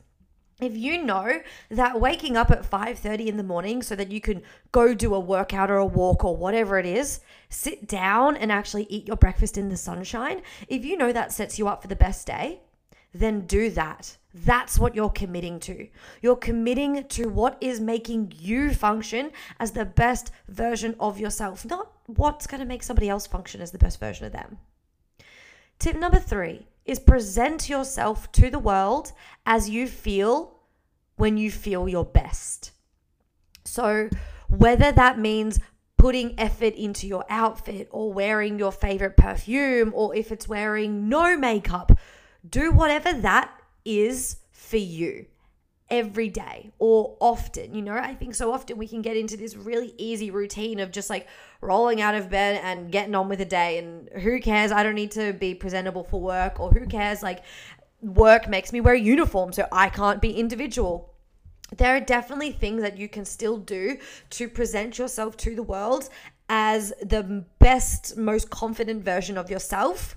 if 0.60 0.76
you 0.76 1.02
know 1.02 1.40
that 1.70 2.00
waking 2.00 2.36
up 2.36 2.50
at 2.50 2.64
5:30 2.64 3.28
in 3.28 3.36
the 3.36 3.42
morning 3.42 3.82
so 3.82 3.96
that 3.96 4.12
you 4.12 4.20
can 4.20 4.42
go 4.72 4.94
do 4.94 5.14
a 5.14 5.20
workout 5.20 5.70
or 5.70 5.76
a 5.76 5.86
walk 5.86 6.24
or 6.24 6.36
whatever 6.36 6.78
it 6.78 6.86
is, 6.86 7.20
sit 7.48 7.86
down 7.86 8.36
and 8.36 8.52
actually 8.52 8.86
eat 8.90 9.06
your 9.06 9.16
breakfast 9.16 9.56
in 9.56 9.68
the 9.68 9.76
sunshine, 9.76 10.42
if 10.68 10.84
you 10.84 10.96
know 10.96 11.12
that 11.12 11.32
sets 11.32 11.58
you 11.58 11.68
up 11.68 11.82
for 11.82 11.88
the 11.88 11.96
best 11.96 12.26
day, 12.26 12.60
then 13.12 13.46
do 13.46 13.70
that. 13.70 14.16
That's 14.32 14.78
what 14.78 14.94
you're 14.94 15.10
committing 15.10 15.58
to. 15.60 15.88
You're 16.22 16.36
committing 16.36 17.04
to 17.08 17.28
what 17.28 17.56
is 17.60 17.80
making 17.80 18.32
you 18.38 18.72
function 18.72 19.32
as 19.58 19.72
the 19.72 19.84
best 19.84 20.30
version 20.48 20.94
of 21.00 21.18
yourself, 21.18 21.64
not 21.64 21.90
what's 22.06 22.46
going 22.46 22.60
to 22.60 22.66
make 22.66 22.82
somebody 22.82 23.08
else 23.08 23.26
function 23.26 23.60
as 23.60 23.72
the 23.72 23.78
best 23.78 23.98
version 23.98 24.26
of 24.26 24.32
them. 24.32 24.58
Tip 25.78 25.96
number 25.96 26.20
3 26.20 26.66
is 26.84 27.00
present 27.00 27.68
yourself 27.68 28.30
to 28.32 28.50
the 28.50 28.58
world 28.58 29.12
as 29.46 29.68
you 29.68 29.86
feel 29.88 30.58
when 31.16 31.36
you 31.36 31.50
feel 31.50 31.88
your 31.88 32.04
best. 32.04 32.72
So, 33.64 34.08
whether 34.48 34.92
that 34.92 35.18
means 35.18 35.58
putting 35.98 36.38
effort 36.38 36.74
into 36.74 37.06
your 37.06 37.24
outfit 37.28 37.88
or 37.90 38.12
wearing 38.12 38.58
your 38.58 38.72
favorite 38.72 39.16
perfume, 39.16 39.92
or 39.94 40.14
if 40.14 40.32
it's 40.32 40.48
wearing 40.48 41.08
no 41.08 41.36
makeup, 41.36 41.92
do 42.48 42.72
whatever 42.72 43.12
that 43.12 43.50
is 43.84 44.36
for 44.50 44.76
you 44.76 45.26
every 45.90 46.28
day 46.28 46.70
or 46.78 47.16
often. 47.20 47.74
You 47.74 47.82
know, 47.82 47.94
I 47.94 48.14
think 48.14 48.34
so 48.34 48.52
often 48.52 48.78
we 48.78 48.86
can 48.86 49.02
get 49.02 49.16
into 49.16 49.36
this 49.36 49.56
really 49.56 49.92
easy 49.98 50.30
routine 50.30 50.78
of 50.78 50.92
just 50.92 51.10
like 51.10 51.26
rolling 51.60 52.00
out 52.00 52.14
of 52.14 52.30
bed 52.30 52.60
and 52.62 52.92
getting 52.92 53.14
on 53.14 53.28
with 53.28 53.40
the 53.40 53.44
day. 53.44 53.78
And 53.78 54.08
who 54.22 54.40
cares? 54.40 54.70
I 54.70 54.82
don't 54.82 54.94
need 54.94 55.10
to 55.12 55.32
be 55.32 55.54
presentable 55.54 56.04
for 56.04 56.20
work, 56.20 56.60
or 56.60 56.70
who 56.70 56.86
cares? 56.86 57.22
Like, 57.22 57.42
work 58.00 58.48
makes 58.48 58.72
me 58.72 58.80
wear 58.80 58.94
a 58.94 59.00
uniform, 59.00 59.52
so 59.52 59.66
I 59.72 59.88
can't 59.88 60.20
be 60.20 60.32
individual. 60.32 61.12
There 61.76 61.94
are 61.96 62.00
definitely 62.00 62.52
things 62.52 62.82
that 62.82 62.98
you 62.98 63.08
can 63.08 63.24
still 63.24 63.56
do 63.56 63.98
to 64.30 64.48
present 64.48 64.98
yourself 64.98 65.36
to 65.38 65.54
the 65.54 65.62
world 65.62 66.08
as 66.48 66.92
the 67.00 67.44
best, 67.58 68.16
most 68.16 68.50
confident 68.50 69.04
version 69.04 69.38
of 69.38 69.50
yourself 69.50 70.16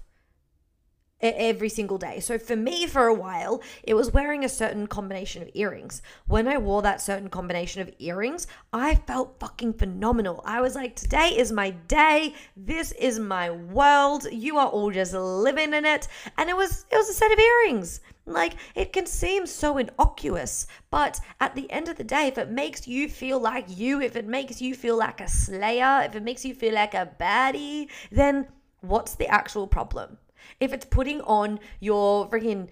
every 1.24 1.70
single 1.70 1.98
day. 1.98 2.20
So 2.20 2.38
for 2.38 2.56
me, 2.56 2.86
for 2.88 3.08
a 3.08 3.14
while, 3.14 3.62
it 3.84 3.94
was 3.94 4.12
wearing 4.12 4.44
a 4.44 4.50
certain 4.50 4.88
combination 4.88 5.42
of 5.42 5.50
earrings. 5.54 6.02
When 6.28 6.48
I 6.48 6.58
wore 6.58 6.82
that 6.82 7.02
certain 7.02 7.30
combination 7.30 7.82
of 7.82 7.94
earrings, 8.00 8.48
I 8.74 8.96
felt 8.96 9.40
fucking 9.40 9.74
phenomenal. 9.74 10.42
I 10.46 10.62
was 10.62 10.76
like, 10.76 10.96
today 10.96 11.30
is 11.38 11.52
my 11.52 11.72
day. 11.72 12.36
This 12.58 12.92
is 12.94 13.20
my 13.20 13.52
world. 13.52 14.28
You 14.32 14.58
are 14.58 14.68
all 14.68 14.92
just 14.92 15.14
living 15.14 15.74
in 15.74 15.86
it. 15.86 16.08
And 16.38 16.50
it 16.50 16.58
was 16.58 16.86
it 16.92 16.98
was 16.98 17.10
a 17.10 17.14
set 17.14 17.32
of 17.32 17.40
earrings. 17.40 18.02
Like 18.26 18.54
it 18.76 18.94
can 18.94 19.06
seem 19.06 19.46
so 19.46 19.78
innocuous, 19.78 20.66
but 20.92 21.20
at 21.42 21.56
the 21.56 21.70
end 21.70 21.90
of 21.90 21.98
the 21.98 22.06
day, 22.06 22.28
if 22.28 22.38
it 22.38 22.50
makes 22.50 22.88
you 22.88 23.10
feel 23.10 23.38
like 23.38 23.66
you, 23.68 24.00
if 24.00 24.16
it 24.16 24.26
makes 24.26 24.62
you 24.62 24.76
feel 24.76 24.98
like 24.98 25.20
a 25.20 25.28
slayer, 25.28 26.02
if 26.06 26.16
it 26.16 26.24
makes 26.24 26.46
you 26.46 26.56
feel 26.56 26.74
like 26.74 26.94
a 26.94 27.12
baddie, 27.20 27.90
then 28.12 28.48
what's 28.80 29.16
the 29.16 29.28
actual 29.28 29.68
problem? 29.68 30.18
If 30.60 30.74
it's 30.74 30.86
putting 30.86 31.22
on 31.22 31.60
your 31.80 32.30
freaking 32.30 32.70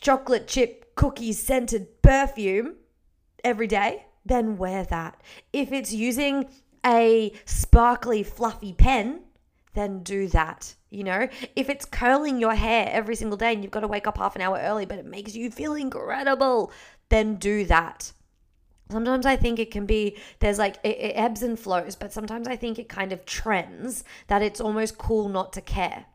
chocolate 0.00 0.46
chip 0.46 0.94
cookie 0.94 1.32
scented 1.32 2.02
perfume 2.02 2.76
every 3.44 3.66
day, 3.66 4.06
then 4.24 4.56
wear 4.56 4.84
that. 4.84 5.20
If 5.52 5.72
it's 5.72 5.92
using 5.92 6.48
a 6.84 7.32
sparkly 7.44 8.22
fluffy 8.22 8.72
pen, 8.72 9.22
then 9.74 10.02
do 10.02 10.28
that. 10.28 10.74
You 10.90 11.04
know, 11.04 11.28
if 11.54 11.68
it's 11.68 11.84
curling 11.84 12.40
your 12.40 12.54
hair 12.54 12.88
every 12.90 13.14
single 13.14 13.36
day 13.36 13.52
and 13.52 13.62
you've 13.62 13.70
got 13.70 13.80
to 13.80 13.88
wake 13.88 14.06
up 14.06 14.18
half 14.18 14.36
an 14.36 14.42
hour 14.42 14.58
early, 14.58 14.86
but 14.86 14.98
it 14.98 15.04
makes 15.04 15.34
you 15.34 15.50
feel 15.50 15.74
incredible, 15.74 16.72
then 17.10 17.36
do 17.36 17.64
that. 17.66 18.12
Sometimes 18.90 19.26
I 19.26 19.36
think 19.36 19.58
it 19.58 19.70
can 19.70 19.84
be, 19.84 20.16
there's 20.40 20.58
like, 20.58 20.76
it, 20.82 20.96
it 20.96 21.12
ebbs 21.14 21.42
and 21.42 21.58
flows, 21.58 21.94
but 21.94 22.12
sometimes 22.12 22.48
I 22.48 22.56
think 22.56 22.78
it 22.78 22.88
kind 22.88 23.12
of 23.12 23.26
trends 23.26 24.02
that 24.28 24.40
it's 24.40 24.60
almost 24.60 24.96
cool 24.96 25.28
not 25.28 25.52
to 25.52 25.60
care. 25.60 26.06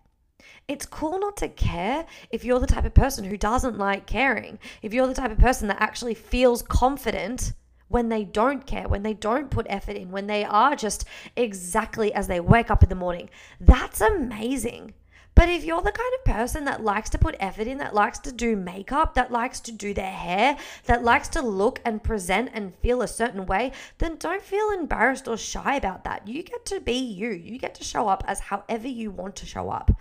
It's 0.67 0.86
cool 0.86 1.20
not 1.20 1.38
to 1.38 1.50
care 1.50 2.05
if 2.32 2.46
you're 2.46 2.60
the 2.60 2.67
type 2.67 2.86
of 2.86 2.93
person 2.93 3.25
who 3.25 3.38
doesn't 3.38 3.77
like 3.77 4.05
caring. 4.05 4.60
If 4.82 4.93
you're 4.93 5.08
the 5.08 5.13
type 5.13 5.32
of 5.32 5.38
person 5.38 5.67
that 5.67 5.82
actually 5.82 6.13
feels 6.13 6.62
confident 6.62 7.53
when 7.89 8.10
they 8.10 8.24
don't 8.24 8.65
care, 8.65 8.88
when 8.88 9.03
they 9.03 9.13
don't 9.13 9.51
put 9.51 9.67
effort 9.70 9.96
in, 9.96 10.12
when 10.12 10.27
they 10.27 10.43
are 10.43 10.75
just 10.75 11.05
exactly 11.36 12.13
as 12.13 12.27
they 12.27 12.39
wake 12.39 12.72
up 12.72 12.82
in 12.82 12.89
the 12.89 12.96
morning. 12.96 13.29
That's 13.60 14.01
amazing. 14.01 14.93
But 15.36 15.50
if 15.50 15.63
you're 15.63 15.82
the 15.82 15.92
kind 15.92 16.13
of 16.20 16.25
person 16.25 16.66
that 16.66 16.84
likes 16.84 17.10
to 17.12 17.18
put 17.18 17.36
effort 17.40 17.68
in, 17.68 17.80
that 17.80 17.96
likes 17.96 18.20
to 18.20 18.32
do 18.32 18.56
makeup, 18.56 19.16
that 19.16 19.32
likes 19.32 19.60
to 19.62 19.72
do 19.72 19.94
their 19.94 20.12
hair, 20.12 20.58
that 20.86 21.04
likes 21.04 21.28
to 21.30 21.42
look 21.42 21.82
and 21.84 22.04
present 22.04 22.52
and 22.54 22.75
feel 22.75 23.02
a 23.02 23.08
certain 23.08 23.46
way, 23.46 23.72
then 23.98 24.18
don't 24.18 24.42
feel 24.42 24.70
embarrassed 24.72 25.28
or 25.28 25.38
shy 25.38 25.75
about 25.75 26.04
that. 26.04 26.28
You 26.28 26.44
get 26.44 26.66
to 26.68 26.80
be 26.80 26.94
you. 26.94 27.30
You 27.30 27.58
get 27.58 27.75
to 27.75 27.84
show 27.84 28.08
up 28.08 28.24
as 28.28 28.40
however 28.40 28.88
you 28.88 29.12
want 29.12 29.36
to 29.38 29.46
show 29.46 29.70
up. 29.70 29.92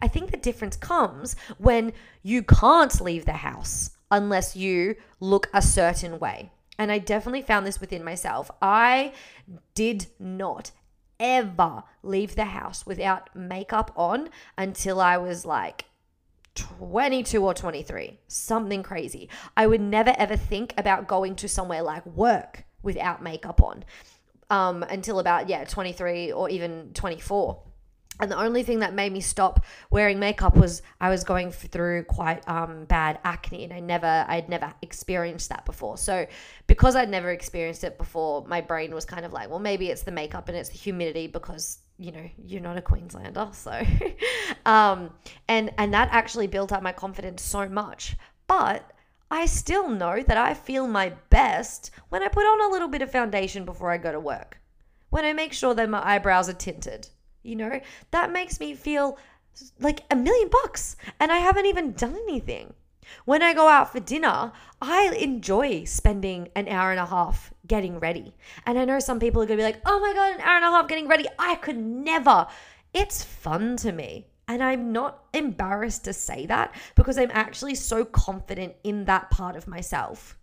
I 0.00 0.08
think 0.08 0.30
the 0.30 0.36
difference 0.36 0.76
comes 0.76 1.36
when 1.58 1.92
you 2.22 2.42
can't 2.42 3.00
leave 3.00 3.24
the 3.24 3.32
house 3.32 3.90
unless 4.10 4.54
you 4.54 4.94
look 5.18 5.48
a 5.52 5.60
certain 5.60 6.18
way. 6.18 6.52
And 6.78 6.92
I 6.92 6.98
definitely 6.98 7.42
found 7.42 7.66
this 7.66 7.80
within 7.80 8.04
myself. 8.04 8.50
I 8.60 9.12
did 9.74 10.06
not 10.18 10.70
ever 11.18 11.84
leave 12.02 12.36
the 12.36 12.46
house 12.46 12.86
without 12.86 13.34
makeup 13.34 13.92
on 13.96 14.28
until 14.56 15.00
I 15.00 15.16
was 15.16 15.44
like 15.44 15.86
22 16.54 17.44
or 17.44 17.54
23. 17.54 18.18
Something 18.28 18.82
crazy. 18.82 19.28
I 19.56 19.66
would 19.66 19.80
never 19.80 20.14
ever 20.18 20.36
think 20.36 20.74
about 20.76 21.06
going 21.06 21.36
to 21.36 21.48
somewhere 21.48 21.82
like 21.82 22.04
work 22.06 22.64
without 22.82 23.22
makeup 23.22 23.62
on 23.62 23.84
um, 24.50 24.82
until 24.84 25.18
about, 25.18 25.48
yeah, 25.48 25.64
23 25.64 26.32
or 26.32 26.48
even 26.48 26.90
24 26.94 27.62
and 28.18 28.30
the 28.30 28.38
only 28.38 28.62
thing 28.62 28.78
that 28.80 28.94
made 28.94 29.12
me 29.12 29.20
stop 29.20 29.64
wearing 29.90 30.18
makeup 30.18 30.56
was 30.56 30.82
I 31.00 31.10
was 31.10 31.22
going 31.22 31.50
through 31.50 32.04
quite 32.04 32.46
um, 32.48 32.84
bad 32.86 33.18
acne, 33.24 33.64
and 33.64 33.72
I 33.72 33.80
never, 33.80 34.24
I'd 34.28 34.48
never 34.48 34.72
experienced 34.80 35.50
that 35.50 35.66
before. 35.66 35.98
So, 35.98 36.26
because 36.66 36.96
I'd 36.96 37.10
never 37.10 37.30
experienced 37.30 37.84
it 37.84 37.98
before, 37.98 38.46
my 38.46 38.60
brain 38.60 38.94
was 38.94 39.04
kind 39.04 39.24
of 39.26 39.32
like, 39.32 39.50
well, 39.50 39.58
maybe 39.58 39.90
it's 39.90 40.02
the 40.02 40.12
makeup 40.12 40.48
and 40.48 40.56
it's 40.56 40.70
the 40.70 40.78
humidity 40.78 41.26
because 41.26 41.78
you 41.98 42.12
know 42.12 42.28
you're 42.38 42.62
not 42.62 42.78
a 42.78 42.82
Queenslander, 42.82 43.48
so, 43.52 43.82
um, 44.64 45.10
and 45.48 45.72
and 45.76 45.92
that 45.92 46.08
actually 46.10 46.46
built 46.46 46.72
up 46.72 46.82
my 46.82 46.92
confidence 46.92 47.42
so 47.42 47.68
much. 47.68 48.16
But 48.46 48.92
I 49.30 49.46
still 49.46 49.88
know 49.88 50.22
that 50.22 50.36
I 50.36 50.54
feel 50.54 50.86
my 50.86 51.10
best 51.30 51.90
when 52.08 52.22
I 52.22 52.28
put 52.28 52.44
on 52.44 52.70
a 52.70 52.72
little 52.72 52.88
bit 52.88 53.02
of 53.02 53.10
foundation 53.10 53.64
before 53.64 53.90
I 53.90 53.98
go 53.98 54.12
to 54.12 54.20
work, 54.20 54.60
when 55.10 55.24
I 55.24 55.32
make 55.32 55.52
sure 55.52 55.74
that 55.74 55.90
my 55.90 56.06
eyebrows 56.06 56.48
are 56.48 56.54
tinted 56.54 57.08
you 57.46 57.56
know, 57.56 57.80
that 58.10 58.32
makes 58.32 58.60
me 58.60 58.74
feel 58.74 59.18
like 59.80 60.04
a 60.10 60.16
million 60.16 60.48
bucks 60.48 60.96
and 61.20 61.32
I 61.32 61.38
haven't 61.38 61.66
even 61.66 61.92
done 61.92 62.16
anything. 62.28 62.74
When 63.24 63.42
I 63.42 63.54
go 63.54 63.68
out 63.68 63.92
for 63.92 64.00
dinner, 64.00 64.52
I 64.80 65.16
enjoy 65.18 65.84
spending 65.84 66.48
an 66.56 66.68
hour 66.68 66.90
and 66.90 67.00
a 67.00 67.06
half 67.06 67.52
getting 67.66 68.00
ready. 68.00 68.34
And 68.66 68.78
I 68.78 68.84
know 68.84 68.98
some 68.98 69.20
people 69.20 69.42
are 69.42 69.46
going 69.46 69.58
to 69.58 69.62
be 69.62 69.66
like, 69.66 69.80
oh 69.86 70.00
my 70.00 70.12
God, 70.12 70.34
an 70.34 70.40
hour 70.40 70.56
and 70.56 70.64
a 70.64 70.70
half 70.70 70.88
getting 70.88 71.08
ready. 71.08 71.26
I 71.38 71.54
could 71.54 71.76
never. 71.76 72.46
It's 72.92 73.22
fun 73.22 73.76
to 73.78 73.92
me. 73.92 74.26
And 74.48 74.62
I'm 74.62 74.92
not 74.92 75.24
embarrassed 75.32 76.04
to 76.04 76.12
say 76.12 76.46
that 76.46 76.74
because 76.94 77.18
I'm 77.18 77.30
actually 77.32 77.74
so 77.74 78.04
confident 78.04 78.74
in 78.84 79.04
that 79.06 79.30
part 79.30 79.56
of 79.56 79.66
myself. 79.66 80.36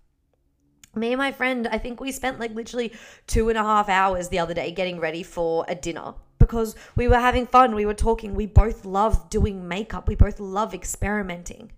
Me 0.95 1.11
and 1.11 1.17
my 1.17 1.31
friend, 1.31 1.67
I 1.67 1.77
think 1.77 1.99
we 1.99 2.11
spent 2.11 2.39
like 2.39 2.53
literally 2.53 2.93
two 3.25 3.49
and 3.49 3.57
a 3.57 3.63
half 3.63 3.89
hours 3.89 4.29
the 4.29 4.39
other 4.39 4.53
day 4.53 4.71
getting 4.71 4.99
ready 4.99 5.23
for 5.23 5.65
a 5.67 5.75
dinner 5.75 6.13
because 6.37 6.75
we 6.95 7.07
were 7.07 7.19
having 7.19 7.47
fun, 7.47 7.73
we 7.73 7.85
were 7.85 7.93
talking, 7.93 8.35
we 8.35 8.45
both 8.45 8.85
love 8.85 9.29
doing 9.29 9.67
makeup, 9.67 10.07
we 10.07 10.15
both 10.15 10.39
love 10.39 10.73
experimenting. 10.73 11.71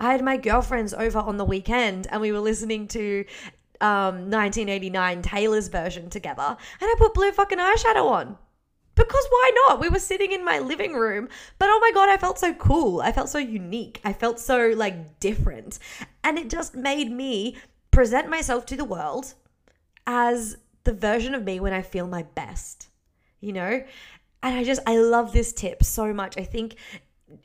I 0.00 0.12
had 0.12 0.24
my 0.24 0.38
girlfriends 0.38 0.94
over 0.94 1.18
on 1.18 1.36
the 1.36 1.44
weekend 1.44 2.06
and 2.10 2.20
we 2.20 2.32
were 2.32 2.40
listening 2.40 2.88
to 2.88 3.24
um, 3.80 4.30
1989 4.30 5.22
Taylor's 5.22 5.68
version 5.68 6.10
together, 6.10 6.42
and 6.42 6.56
I 6.80 6.94
put 6.98 7.14
blue 7.14 7.32
fucking 7.32 7.58
eyeshadow 7.58 8.10
on. 8.10 8.36
Because 8.94 9.26
why 9.30 9.50
not? 9.54 9.80
We 9.80 9.88
were 9.88 9.98
sitting 9.98 10.32
in 10.32 10.44
my 10.44 10.58
living 10.58 10.94
room, 10.94 11.28
but 11.58 11.68
oh 11.70 11.78
my 11.80 11.90
god, 11.94 12.08
I 12.08 12.18
felt 12.18 12.38
so 12.38 12.52
cool. 12.54 13.00
I 13.00 13.12
felt 13.12 13.30
so 13.30 13.38
unique. 13.38 14.00
I 14.04 14.12
felt 14.12 14.38
so 14.38 14.72
like 14.76 15.20
different. 15.20 15.78
And 16.22 16.38
it 16.38 16.50
just 16.50 16.74
made 16.74 17.10
me 17.10 17.56
present 17.90 18.28
myself 18.28 18.66
to 18.66 18.76
the 18.76 18.84
world 18.84 19.34
as 20.06 20.56
the 20.84 20.92
version 20.92 21.34
of 21.34 21.44
me 21.44 21.60
when 21.60 21.72
I 21.72 21.82
feel 21.82 22.06
my 22.06 22.22
best 22.22 22.90
you 23.40 23.52
know? 23.52 23.82
And 24.42 24.54
I 24.54 24.64
just, 24.64 24.80
I 24.86 24.96
love 24.96 25.32
this 25.32 25.52
tip 25.52 25.82
so 25.82 26.12
much. 26.14 26.38
I 26.38 26.44
think 26.44 26.76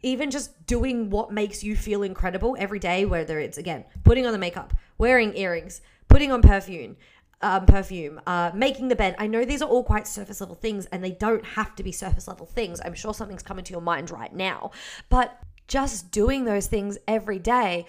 even 0.02 0.32
just 0.32 0.66
doing 0.66 1.10
what 1.10 1.32
makes 1.32 1.64
you 1.64 1.75
feel 1.75 2.04
incredible 2.04 2.56
every 2.58 2.80
day, 2.80 3.06
whether 3.06 3.39
it's 3.39 3.58
again, 3.58 3.86
putting 4.04 4.26
on 4.26 4.32
the 4.32 4.38
makeup, 4.38 4.74
wearing 4.98 5.36
earrings, 5.36 5.82
putting 6.08 6.32
on 6.32 6.41
perfume, 6.41 6.96
um, 7.41 7.65
perfume, 7.65 8.22
uh, 8.26 8.52
making 8.54 8.88
the 8.88 8.96
bed. 8.96 9.15
I 9.19 9.28
know 9.28 9.43
these 9.43 9.62
are 9.62 9.69
all 9.69 9.84
quite 9.84 10.08
surface 10.08 10.39
level 10.39 10.56
things 10.56 10.86
and 10.88 11.04
they 11.04 11.12
don't 11.12 11.46
have 11.46 11.76
to 11.76 11.84
be 11.84 11.91
surface 11.91 12.28
level 12.28 12.46
things. 12.46 12.80
I'm 12.84 12.96
sure 12.96 13.13
something's 13.13 13.43
coming 13.43 13.65
to 13.65 13.72
your 13.72 13.82
mind 13.82 14.10
right 14.10 14.34
now. 14.34 14.72
But 15.10 15.38
just 15.67 16.12
doing 16.12 16.46
those 16.46 16.67
things 16.67 16.98
every 17.08 17.39
day 17.39 17.86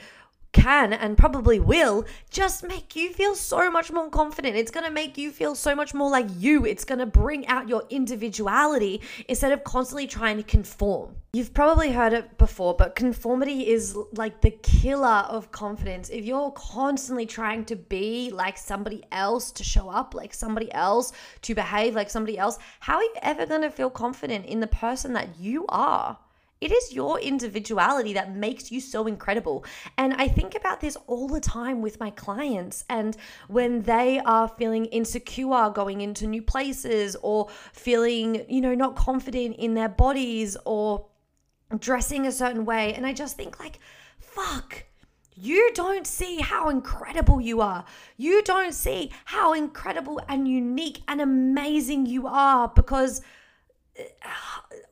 can 0.53 0.93
and 0.93 1.19
probably 1.19 1.61
will 1.61 2.05
just 2.31 2.65
make 2.67 2.97
you 2.97 3.13
feel 3.13 3.35
so 3.35 3.71
much 3.71 3.93
more 3.93 4.09
confident. 4.09 4.57
It's 4.57 4.71
going 4.71 4.87
to 4.87 4.93
make 4.93 5.19
you 5.19 5.31
feel 5.31 5.55
so 5.55 5.75
much 5.75 5.95
more 5.95 6.11
like 6.11 6.27
you. 6.37 6.65
It's 6.65 6.85
going 6.85 6.99
to 6.99 7.07
bring 7.07 7.47
out 7.47 7.69
your 7.69 7.85
individuality 7.91 9.03
instead 9.29 9.53
of 9.53 9.65
constantly 9.65 10.07
trying 10.07 10.37
to 10.39 10.43
conform. 10.43 11.17
You've 11.33 11.53
probably 11.53 11.93
heard 11.93 12.15
it 12.15 12.39
before, 12.39 12.75
but 12.75 12.95
conformity 12.95 13.69
is 13.69 13.95
like 14.15 14.41
the 14.41 14.53
killer 14.63 15.27
of 15.29 15.53
confidence. 15.53 16.09
If 16.09 16.25
you're 16.25 16.51
constantly 16.53 17.27
trying 17.27 17.67
to 17.67 17.77
be 17.77 18.31
like 18.33 18.57
somebody 18.57 19.05
else, 19.13 19.53
to 19.53 19.63
show 19.63 19.91
up 19.91 20.15
like 20.15 20.33
somebody 20.33 20.73
else, 20.73 21.13
to 21.43 21.55
behave 21.55 21.95
like 21.95 22.09
somebody 22.09 22.39
else, 22.39 22.59
how 22.81 22.97
are 22.97 23.03
you 23.03 23.15
ever 23.21 23.45
going 23.45 23.63
to 23.63 23.71
feel 23.71 23.91
confident 23.91 24.47
in 24.47 24.61
the 24.61 24.67
person 24.67 25.13
that 25.13 25.39
you 25.39 25.67
are? 25.69 26.17
It 26.67 26.73
is 26.73 26.93
your 26.93 27.21
individuality 27.21 28.13
that 28.15 28.35
makes 28.35 28.73
you 28.73 28.81
so 28.81 29.07
incredible. 29.07 29.65
And 29.99 30.15
I 30.15 30.27
think 30.27 30.57
about 30.57 30.81
this 30.81 30.97
all 31.07 31.29
the 31.29 31.39
time 31.39 31.81
with 31.81 32.01
my 32.01 32.11
clients. 32.11 32.85
And 32.91 33.17
when 33.47 33.83
they 33.83 34.19
are 34.19 34.49
feeling 34.49 34.87
insecure 34.87 35.71
going 35.71 36.01
into 36.01 36.27
new 36.27 36.43
places 36.43 37.17
or 37.23 37.51
feeling, 37.73 38.45
you 38.49 38.61
know, 38.61 38.75
not 38.75 38.97
confident 38.97 39.55
in 39.59 39.75
their 39.75 39.89
bodies 39.89 40.57
or 40.65 41.07
dressing 41.79 42.27
a 42.27 42.33
certain 42.33 42.65
way. 42.65 42.95
And 42.95 43.07
I 43.07 43.13
just 43.13 43.37
think, 43.37 43.61
like, 43.61 43.79
fuck. 44.19 44.87
You 45.37 45.71
don't 45.73 46.05
see 46.05 46.41
how 46.41 46.69
incredible 46.69 47.41
you 47.41 47.61
are. 47.61 47.85
You 48.17 48.43
don't 48.43 48.75
see 48.75 49.13
how 49.25 49.53
incredible 49.53 50.21
and 50.29 50.49
unique 50.49 51.03
and 51.07 51.21
amazing 51.21 52.07
you 52.07 52.27
are 52.27 52.67
because 52.67 53.21
uh, 53.97 54.03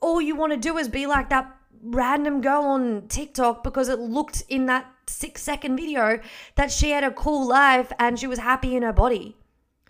all 0.01 0.21
you 0.21 0.37
want 0.37 0.53
to 0.53 0.57
do 0.57 0.79
is 0.79 0.89
be 0.89 1.09
like 1.09 1.31
that 1.31 1.51
random 1.85 2.41
girl 2.41 2.63
on 2.63 3.09
TikTok 3.09 3.63
because 3.63 3.89
it 3.89 3.99
looked 3.99 4.43
in 4.49 4.67
that 4.67 4.91
six 5.07 5.43
second 5.43 5.77
video 5.77 6.19
that 6.57 6.73
she 6.73 6.91
had 6.91 7.05
a 7.05 7.11
cool 7.11 7.47
life 7.47 7.93
and 7.99 8.19
she 8.19 8.27
was 8.27 8.39
happy 8.39 8.75
in 8.75 8.83
her 8.83 8.93
body. 8.93 9.37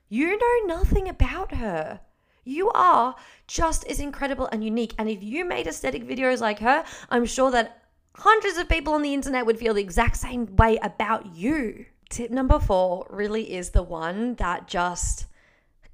You 0.09 0.37
know 0.37 0.77
nothing 0.77 1.09
about 1.09 1.55
her. 1.55 2.01
You 2.45 2.71
are 2.71 3.15
just 3.47 3.87
as 3.87 4.01
incredible 4.01 4.49
and 4.53 4.63
unique. 4.63 4.95
And 4.99 5.09
if 5.09 5.23
you 5.23 5.45
made 5.45 5.67
aesthetic 5.67 6.07
videos 6.07 6.41
like 6.41 6.59
her, 6.59 6.85
I'm 7.11 7.25
sure 7.25 7.51
that 7.53 7.83
hundreds 8.17 8.59
of 8.59 8.69
people 8.69 8.95
on 8.95 9.03
the 9.03 9.15
internet 9.15 9.47
would 9.47 9.59
feel 9.59 9.75
the 9.75 9.83
exact 9.83 10.17
same 10.17 10.55
way 10.57 10.79
about 10.83 11.35
you. 11.35 11.87
Tip 12.11 12.31
number 12.31 12.59
four 12.59 13.07
really 13.09 13.55
is 13.55 13.71
the 13.71 13.83
one 13.83 14.35
that 14.35 14.69
just 14.69 15.27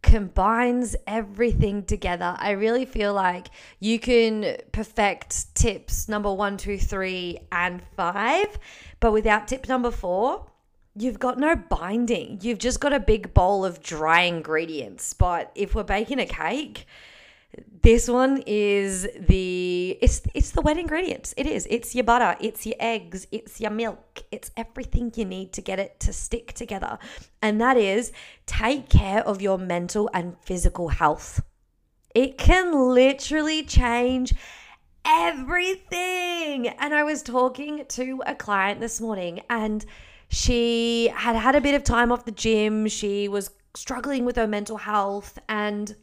combines 0.02 0.96
everything 1.06 1.84
together. 1.84 2.34
I 2.38 2.52
really 2.52 2.84
feel 2.84 3.12
like 3.14 3.48
you 3.78 3.98
can 3.98 4.56
perfect 4.72 5.54
tips 5.54 6.08
number 6.08 6.32
one, 6.32 6.56
two, 6.56 6.78
three, 6.78 7.38
and 7.52 7.82
five, 7.96 8.58
but 9.00 9.12
without 9.12 9.48
tip 9.48 9.68
number 9.68 9.90
four, 9.90 10.46
you've 10.96 11.18
got 11.18 11.38
no 11.38 11.54
binding. 11.54 12.38
You've 12.42 12.58
just 12.58 12.80
got 12.80 12.92
a 12.92 13.00
big 13.00 13.34
bowl 13.34 13.64
of 13.64 13.82
dry 13.82 14.22
ingredients. 14.22 15.14
But 15.14 15.52
if 15.54 15.74
we're 15.74 15.84
baking 15.84 16.18
a 16.18 16.26
cake, 16.26 16.86
this 17.82 18.08
one 18.08 18.42
is 18.46 19.08
the 19.18 19.98
it's 20.00 20.22
it's 20.34 20.50
the 20.50 20.60
wet 20.60 20.78
ingredients. 20.78 21.34
It 21.36 21.46
is. 21.46 21.66
It's 21.70 21.94
your 21.94 22.04
butter, 22.04 22.36
it's 22.40 22.64
your 22.66 22.76
eggs, 22.78 23.26
it's 23.32 23.60
your 23.60 23.70
milk, 23.70 24.22
it's 24.30 24.50
everything 24.56 25.12
you 25.16 25.24
need 25.24 25.52
to 25.54 25.62
get 25.62 25.78
it 25.78 25.98
to 26.00 26.12
stick 26.12 26.52
together. 26.52 26.98
And 27.42 27.60
that 27.60 27.76
is 27.76 28.12
take 28.46 28.88
care 28.88 29.26
of 29.26 29.42
your 29.42 29.58
mental 29.58 30.10
and 30.12 30.36
physical 30.44 30.88
health. 30.88 31.42
It 32.14 32.38
can 32.38 32.94
literally 32.94 33.62
change 33.62 34.34
everything. 35.04 36.68
And 36.68 36.94
I 36.94 37.02
was 37.02 37.22
talking 37.22 37.84
to 37.88 38.22
a 38.26 38.34
client 38.34 38.80
this 38.80 39.00
morning 39.00 39.40
and 39.48 39.84
she 40.28 41.08
had 41.14 41.34
had 41.34 41.56
a 41.56 41.60
bit 41.60 41.74
of 41.74 41.82
time 41.82 42.12
off 42.12 42.24
the 42.24 42.30
gym. 42.30 42.86
She 42.86 43.26
was 43.26 43.50
struggling 43.74 44.24
with 44.24 44.36
her 44.36 44.46
mental 44.46 44.76
health 44.76 45.38
and 45.48 45.96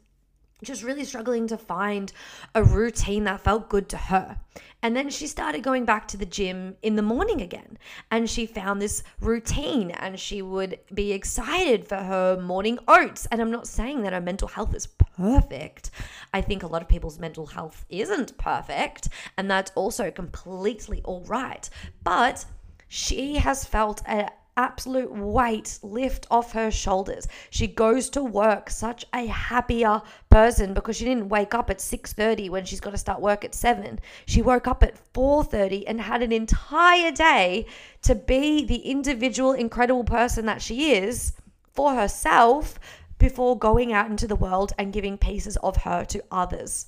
just 0.63 0.83
really 0.83 1.03
struggling 1.03 1.47
to 1.47 1.57
find 1.57 2.11
a 2.55 2.63
routine 2.63 3.25
that 3.25 3.41
felt 3.41 3.69
good 3.69 3.89
to 3.89 3.97
her. 3.97 4.39
And 4.81 4.95
then 4.95 5.09
she 5.09 5.27
started 5.27 5.63
going 5.63 5.85
back 5.85 6.07
to 6.09 6.17
the 6.17 6.25
gym 6.25 6.77
in 6.81 6.95
the 6.95 7.01
morning 7.01 7.41
again. 7.41 7.77
And 8.11 8.29
she 8.29 8.45
found 8.45 8.81
this 8.81 9.03
routine 9.19 9.91
and 9.91 10.19
she 10.19 10.41
would 10.41 10.79
be 10.93 11.13
excited 11.13 11.87
for 11.87 11.97
her 11.97 12.39
morning 12.39 12.79
oats. 12.87 13.27
And 13.31 13.41
I'm 13.41 13.51
not 13.51 13.67
saying 13.67 14.03
that 14.03 14.13
her 14.13 14.21
mental 14.21 14.47
health 14.47 14.75
is 14.75 14.87
perfect. 14.87 15.91
I 16.33 16.41
think 16.41 16.63
a 16.63 16.67
lot 16.67 16.81
of 16.81 16.87
people's 16.87 17.19
mental 17.19 17.47
health 17.47 17.85
isn't 17.89 18.37
perfect. 18.37 19.09
And 19.37 19.49
that's 19.49 19.71
also 19.75 20.11
completely 20.11 21.01
all 21.03 21.23
right. 21.25 21.69
But 22.03 22.45
she 22.87 23.35
has 23.35 23.65
felt 23.65 24.01
a 24.07 24.29
absolute 24.57 25.11
weight 25.11 25.79
lift 25.81 26.27
off 26.29 26.51
her 26.51 26.69
shoulders. 26.69 27.27
She 27.49 27.67
goes 27.67 28.09
to 28.09 28.23
work 28.23 28.69
such 28.69 29.05
a 29.13 29.27
happier 29.27 30.01
person 30.29 30.73
because 30.73 30.97
she 30.97 31.05
didn't 31.05 31.29
wake 31.29 31.53
up 31.53 31.69
at 31.69 31.79
6:30 31.79 32.49
when 32.49 32.65
she's 32.65 32.81
got 32.81 32.91
to 32.91 32.97
start 32.97 33.21
work 33.21 33.45
at 33.45 33.55
7. 33.55 33.99
She 34.25 34.41
woke 34.41 34.67
up 34.67 34.83
at 34.83 34.97
4:30 35.13 35.85
and 35.87 36.01
had 36.01 36.21
an 36.21 36.31
entire 36.31 37.11
day 37.11 37.67
to 38.01 38.15
be 38.15 38.65
the 38.65 38.79
individual 38.79 39.53
incredible 39.53 40.03
person 40.03 40.45
that 40.47 40.61
she 40.61 40.93
is 40.93 41.33
for 41.71 41.93
herself 41.93 42.79
before 43.19 43.57
going 43.57 43.93
out 43.93 44.09
into 44.09 44.27
the 44.27 44.35
world 44.35 44.73
and 44.77 44.93
giving 44.93 45.17
pieces 45.17 45.57
of 45.57 45.77
her 45.77 46.03
to 46.05 46.23
others. 46.31 46.87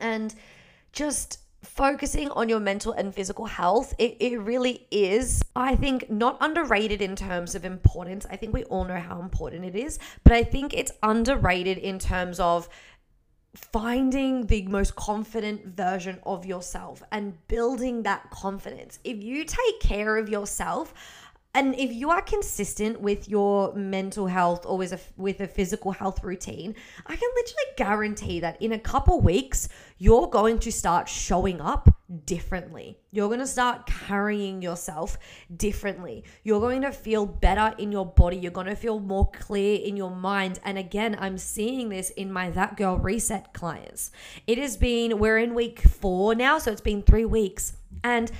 And 0.00 0.34
just 0.92 1.38
focusing 1.62 2.30
on 2.32 2.48
your 2.48 2.60
mental 2.60 2.92
and 2.92 3.14
physical 3.14 3.46
health, 3.46 3.94
it, 3.98 4.16
it 4.20 4.38
really 4.38 4.86
is, 4.90 5.42
I 5.54 5.76
think, 5.76 6.10
not 6.10 6.36
underrated 6.40 7.00
in 7.00 7.16
terms 7.16 7.54
of 7.54 7.64
importance. 7.64 8.26
I 8.28 8.36
think 8.36 8.52
we 8.52 8.64
all 8.64 8.84
know 8.84 8.98
how 8.98 9.20
important 9.20 9.64
it 9.64 9.76
is, 9.76 9.98
but 10.24 10.32
I 10.32 10.42
think 10.42 10.74
it's 10.74 10.92
underrated 11.02 11.78
in 11.78 11.98
terms 11.98 12.40
of 12.40 12.68
finding 13.54 14.46
the 14.46 14.62
most 14.68 14.96
confident 14.96 15.66
version 15.66 16.18
of 16.24 16.46
yourself 16.46 17.02
and 17.12 17.36
building 17.48 18.02
that 18.02 18.30
confidence. 18.30 18.98
If 19.04 19.22
you 19.22 19.44
take 19.44 19.80
care 19.80 20.16
of 20.16 20.28
yourself, 20.28 20.94
and 21.54 21.74
if 21.74 21.92
you 21.92 22.08
are 22.08 22.22
consistent 22.22 23.00
with 23.00 23.28
your 23.28 23.74
mental 23.74 24.26
health 24.26 24.64
or 24.64 24.78
with 24.78 24.92
a, 24.94 25.00
with 25.18 25.40
a 25.40 25.46
physical 25.46 25.92
health 25.92 26.24
routine, 26.24 26.74
I 27.06 27.14
can 27.14 27.28
literally 27.34 27.72
guarantee 27.76 28.40
that 28.40 28.60
in 28.62 28.72
a 28.72 28.78
couple 28.78 29.20
weeks, 29.20 29.68
you're 29.98 30.28
going 30.28 30.60
to 30.60 30.72
start 30.72 31.10
showing 31.10 31.60
up 31.60 31.90
differently. 32.24 32.98
You're 33.10 33.28
going 33.28 33.40
to 33.40 33.46
start 33.46 33.86
carrying 33.86 34.62
yourself 34.62 35.18
differently. 35.54 36.24
You're 36.42 36.60
going 36.60 36.82
to 36.82 36.92
feel 36.92 37.26
better 37.26 37.74
in 37.76 37.92
your 37.92 38.06
body. 38.06 38.38
You're 38.38 38.50
going 38.50 38.66
to 38.68 38.74
feel 38.74 38.98
more 38.98 39.30
clear 39.30 39.78
in 39.78 39.94
your 39.94 40.10
mind. 40.10 40.58
And 40.64 40.78
again, 40.78 41.16
I'm 41.20 41.36
seeing 41.36 41.90
this 41.90 42.08
in 42.10 42.32
my 42.32 42.48
That 42.48 42.78
Girl 42.78 42.96
Reset 42.96 43.52
clients. 43.52 44.10
It 44.46 44.56
has 44.56 44.78
been, 44.78 45.18
we're 45.18 45.38
in 45.38 45.54
week 45.54 45.80
four 45.80 46.34
now, 46.34 46.58
so 46.58 46.72
it's 46.72 46.80
been 46.80 47.02
three 47.02 47.26
weeks. 47.26 47.74
And 48.02 48.32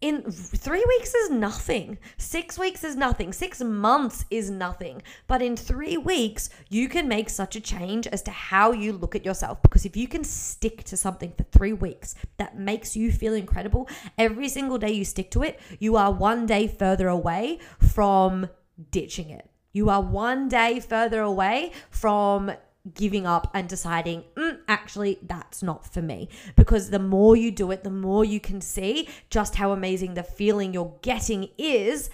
in 0.00 0.22
three 0.30 0.84
weeks 0.86 1.14
is 1.14 1.30
nothing. 1.30 1.98
Six 2.18 2.58
weeks 2.58 2.84
is 2.84 2.96
nothing. 2.96 3.32
Six 3.32 3.62
months 3.62 4.24
is 4.30 4.50
nothing. 4.50 5.02
But 5.26 5.42
in 5.42 5.56
three 5.56 5.96
weeks, 5.96 6.50
you 6.68 6.88
can 6.88 7.08
make 7.08 7.30
such 7.30 7.56
a 7.56 7.60
change 7.60 8.06
as 8.06 8.22
to 8.22 8.30
how 8.30 8.72
you 8.72 8.92
look 8.92 9.14
at 9.14 9.24
yourself. 9.24 9.62
Because 9.62 9.86
if 9.86 9.96
you 9.96 10.06
can 10.06 10.22
stick 10.22 10.84
to 10.84 10.96
something 10.96 11.32
for 11.36 11.44
three 11.44 11.72
weeks 11.72 12.14
that 12.36 12.58
makes 12.58 12.94
you 12.94 13.10
feel 13.10 13.34
incredible, 13.34 13.88
every 14.18 14.48
single 14.48 14.78
day 14.78 14.92
you 14.92 15.04
stick 15.04 15.30
to 15.30 15.42
it, 15.42 15.58
you 15.78 15.96
are 15.96 16.12
one 16.12 16.46
day 16.46 16.68
further 16.68 17.08
away 17.08 17.58
from 17.80 18.48
ditching 18.90 19.30
it. 19.30 19.48
You 19.72 19.88
are 19.90 20.02
one 20.02 20.48
day 20.48 20.80
further 20.80 21.20
away 21.20 21.72
from 21.90 22.52
giving 22.94 23.26
up 23.26 23.50
and 23.52 23.68
deciding, 23.68 24.24
mm, 24.36 24.45
actually, 24.68 25.18
that's 25.22 25.62
not 25.62 25.92
for 25.92 26.02
me. 26.02 26.28
Because 26.56 26.90
the 26.90 26.98
more 26.98 27.36
you 27.36 27.50
do 27.50 27.70
it, 27.70 27.84
the 27.84 27.90
more 27.90 28.24
you 28.24 28.40
can 28.40 28.60
see 28.60 29.08
just 29.30 29.56
how 29.56 29.72
amazing 29.72 30.14
the 30.14 30.22
feeling 30.22 30.74
you're 30.74 30.96
getting 31.02 31.48
is, 31.58 32.10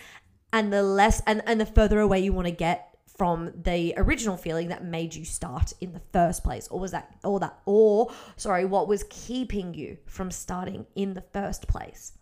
and 0.52 0.72
the 0.72 0.82
less 0.82 1.22
and, 1.26 1.42
and 1.46 1.60
the 1.60 1.66
further 1.66 2.00
away 2.00 2.20
you 2.20 2.32
want 2.32 2.46
to 2.46 2.52
get 2.52 2.88
from 3.06 3.52
the 3.62 3.94
original 3.96 4.36
feeling 4.36 4.68
that 4.68 4.84
made 4.84 5.14
you 5.14 5.24
start 5.24 5.72
in 5.80 5.92
the 5.92 6.02
first 6.12 6.42
place 6.42 6.66
or 6.68 6.80
was 6.80 6.90
that 6.90 7.14
or 7.24 7.38
that 7.40 7.58
or 7.66 8.10
sorry 8.36 8.64
what 8.64 8.88
was 8.88 9.04
keeping 9.10 9.74
you 9.74 9.96
from 10.06 10.30
starting 10.30 10.86
in 10.94 11.14
the 11.14 11.20
first 11.20 11.68
place 11.68 12.12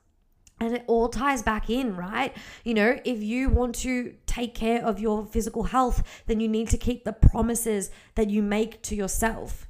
and 0.61 0.75
it 0.75 0.85
all 0.87 1.09
ties 1.09 1.43
back 1.43 1.71
in, 1.71 1.97
right? 1.97 2.37
You 2.65 2.75
know, 2.75 3.01
if 3.03 3.23
you 3.23 3.49
want 3.49 3.75
to 3.77 4.15
take 4.27 4.55
care 4.55 4.85
of 4.85 5.01
your 5.01 5.25
physical 5.25 5.63
health, 5.63 6.03
then 6.27 6.39
you 6.39 6.49
need 6.49 6.69
to 6.69 6.77
keep 6.77 7.05
the 7.05 7.15
promises 7.15 7.91
that 8.15 8.29
you 8.29 8.43
make 8.43 8.83
to 8.83 8.95
yourself. 8.95 9.70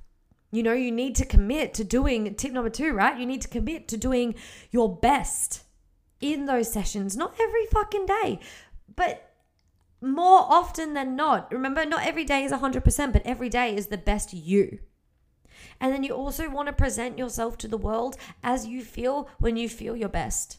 You 0.51 0.63
know, 0.63 0.73
you 0.73 0.91
need 0.91 1.15
to 1.17 1.25
commit 1.25 1.75
to 1.75 1.85
doing 1.85 2.35
tip 2.35 2.53
number 2.53 2.71
two, 2.71 2.93
right? 2.93 3.19
You 3.19 3.27
need 3.27 3.43
to 3.43 3.49
commit 3.49 3.87
to 3.89 3.97
doing 3.97 4.35
your 4.71 4.95
best 4.95 5.63
in 6.21 6.47
those 6.47 6.73
sessions, 6.73 7.17
not 7.17 7.35
every 7.41 7.67
fucking 7.67 8.07
day, 8.07 8.41
but 8.95 9.31
more 10.01 10.41
often 10.41 10.95
than 10.95 11.17
not. 11.17 11.53
Remember, 11.53 11.85
not 11.85 12.07
every 12.07 12.25
day 12.25 12.45
is 12.45 12.53
100%, 12.53 13.13
but 13.13 13.23
every 13.25 13.49
day 13.49 13.75
is 13.75 13.87
the 13.87 13.99
best 13.99 14.33
you. 14.33 14.79
And 15.81 15.93
then 15.93 16.03
you 16.03 16.13
also 16.13 16.49
want 16.51 16.67
to 16.67 16.73
present 16.73 17.19
yourself 17.19 17.57
to 17.59 17.69
the 17.69 17.79
world 17.79 18.17
as 18.43 18.67
you 18.67 18.83
feel 18.83 19.29
when 19.39 19.57
you 19.57 19.69
feel 19.69 19.97
your 19.97 20.09
best. 20.09 20.59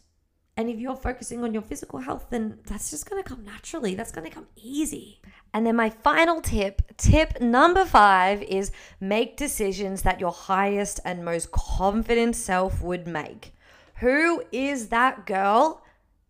And 0.61 0.69
if 0.69 0.77
you're 0.77 0.95
focusing 0.95 1.43
on 1.43 1.53
your 1.53 1.63
physical 1.63 1.97
health, 1.97 2.27
then 2.29 2.59
that's 2.67 2.91
just 2.91 3.09
going 3.09 3.21
to 3.21 3.27
come 3.27 3.43
naturally. 3.43 3.95
That's 3.95 4.11
going 4.11 4.29
to 4.29 4.31
come 4.31 4.45
easy. 4.55 5.19
And 5.55 5.65
then 5.65 5.75
my 5.75 5.89
final 5.89 6.39
tip, 6.39 6.83
tip 6.97 7.41
number 7.41 7.83
five, 7.83 8.43
is 8.43 8.71
make 8.99 9.37
decisions 9.37 10.03
that 10.03 10.19
your 10.19 10.31
highest 10.31 10.99
and 11.03 11.25
most 11.25 11.51
confident 11.51 12.35
self 12.35 12.79
would 12.83 13.07
make. 13.07 13.55
Who 14.01 14.43
is 14.51 14.89
that 14.89 15.25
girl 15.25 15.81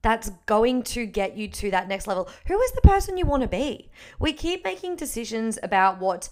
that's 0.01 0.29
going 0.45 0.83
to 0.83 1.05
get 1.05 1.35
you 1.35 1.49
to 1.49 1.69
that 1.71 1.89
next 1.89 2.07
level? 2.07 2.29
Who 2.47 2.57
is 2.61 2.71
the 2.71 2.87
person 2.87 3.17
you 3.17 3.25
want 3.25 3.41
to 3.41 3.49
be? 3.49 3.91
We 4.17 4.31
keep 4.31 4.63
making 4.63 4.95
decisions 4.95 5.59
about 5.61 5.99
what 5.99 6.29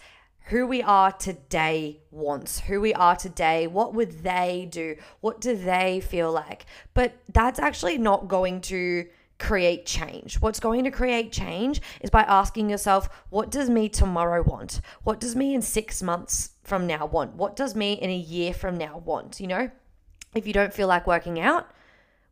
who 0.49 0.65
we 0.65 0.81
are 0.81 1.12
today 1.12 2.01
wants, 2.09 2.59
who 2.59 2.81
we 2.81 2.93
are 2.93 3.15
today, 3.15 3.67
what 3.67 3.93
would 3.93 4.23
they 4.23 4.67
do, 4.69 4.95
what 5.21 5.39
do 5.39 5.55
they 5.55 5.99
feel 5.99 6.31
like. 6.31 6.65
But 6.93 7.17
that's 7.31 7.59
actually 7.59 7.99
not 7.99 8.27
going 8.27 8.62
to 8.62 9.05
create 9.38 9.85
change. 9.85 10.41
What's 10.41 10.59
going 10.59 10.83
to 10.85 10.91
create 10.91 11.31
change 11.31 11.81
is 12.01 12.09
by 12.09 12.23
asking 12.23 12.69
yourself, 12.69 13.09
what 13.29 13.51
does 13.51 13.69
me 13.69 13.89
tomorrow 13.89 14.41
want? 14.41 14.81
What 15.03 15.19
does 15.19 15.35
me 15.35 15.53
in 15.53 15.62
six 15.62 16.01
months 16.01 16.51
from 16.63 16.88
now 16.88 17.05
want? 17.05 17.35
What 17.35 17.55
does 17.55 17.75
me 17.75 17.93
in 17.93 18.09
a 18.09 18.17
year 18.17 18.53
from 18.53 18.75
now 18.75 18.97
want? 18.97 19.39
You 19.39 19.47
know, 19.47 19.71
if 20.33 20.47
you 20.47 20.53
don't 20.53 20.73
feel 20.73 20.88
like 20.88 21.05
working 21.05 21.39
out, 21.39 21.69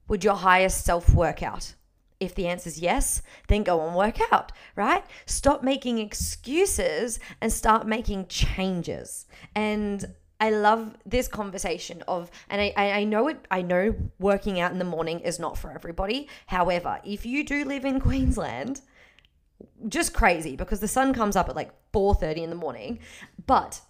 would 0.08 0.23
your 0.23 0.36
highest 0.36 0.84
self 0.84 1.13
work 1.13 1.43
out? 1.43 1.75
If 2.19 2.34
the 2.34 2.47
answer 2.47 2.69
is 2.69 2.80
yes, 2.80 3.21
then 3.47 3.63
go 3.63 3.86
and 3.86 3.95
work 3.95 4.17
out, 4.32 4.51
right? 4.75 5.03
Stop 5.25 5.63
making 5.63 5.99
excuses 5.99 7.19
and 7.41 7.53
start 7.53 7.86
making 7.86 8.27
changes. 8.27 9.27
And 9.53 10.15
I 10.39 10.51
love 10.51 10.95
this 11.06 11.27
conversation 11.27 12.03
of, 12.08 12.30
and 12.49 12.62
I, 12.62 12.73
I 12.75 13.03
know 13.03 13.27
it, 13.27 13.45
I 13.49 13.62
know 13.62 13.95
working 14.19 14.60
out 14.60 14.71
in 14.71 14.80
the 14.80 14.86
morning 14.86 15.19
is 15.21 15.39
not 15.39 15.58
for 15.58 15.71
everybody. 15.71 16.27
However, 16.47 16.99
if 17.03 17.25
you 17.25 17.43
do 17.43 17.65
live 17.65 17.86
in 17.86 17.99
Queensland, 17.99 18.82
just 19.88 20.13
crazy 20.13 20.56
because 20.56 20.80
the 20.80 20.88
sun 20.88 21.13
comes 21.13 21.36
up 21.36 21.49
at 21.49 21.56
like 21.56 21.71
4.30 21.91 22.38
in 22.38 22.49
the 22.49 22.56
morning. 22.56 22.99
But 23.45 23.82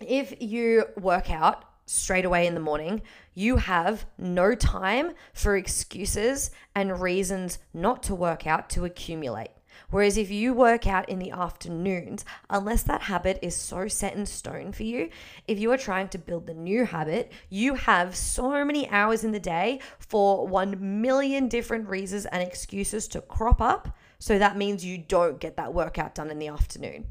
if 0.00 0.34
you 0.40 0.86
work 0.96 1.30
out 1.30 1.64
straight 1.86 2.24
away 2.24 2.46
in 2.46 2.54
the 2.54 2.60
morning, 2.60 3.02
you 3.34 3.56
have 3.56 4.06
no 4.16 4.54
time 4.54 5.12
for 5.32 5.56
excuses 5.56 6.50
and 6.74 7.00
reasons 7.00 7.58
not 7.72 8.02
to 8.04 8.14
work 8.14 8.46
out 8.46 8.70
to 8.70 8.84
accumulate. 8.84 9.50
Whereas 9.90 10.16
if 10.16 10.30
you 10.30 10.54
work 10.54 10.86
out 10.86 11.08
in 11.08 11.18
the 11.18 11.32
afternoons, 11.32 12.24
unless 12.48 12.82
that 12.84 13.02
habit 13.02 13.38
is 13.42 13.56
so 13.56 13.88
set 13.88 14.14
in 14.14 14.26
stone 14.26 14.72
for 14.72 14.84
you, 14.84 15.10
if 15.46 15.58
you 15.58 15.70
are 15.72 15.76
trying 15.76 16.08
to 16.08 16.18
build 16.18 16.46
the 16.46 16.54
new 16.54 16.84
habit, 16.84 17.32
you 17.48 17.74
have 17.74 18.16
so 18.16 18.64
many 18.64 18.88
hours 18.88 19.24
in 19.24 19.32
the 19.32 19.40
day 19.40 19.80
for 19.98 20.46
1 20.46 21.02
million 21.02 21.48
different 21.48 21.88
reasons 21.88 22.26
and 22.26 22.42
excuses 22.42 23.08
to 23.08 23.20
crop 23.20 23.60
up. 23.60 23.96
So 24.18 24.38
that 24.38 24.56
means 24.56 24.84
you 24.84 24.98
don't 24.98 25.40
get 25.40 25.56
that 25.56 25.74
workout 25.74 26.14
done 26.14 26.30
in 26.30 26.38
the 26.38 26.48
afternoon. 26.48 27.06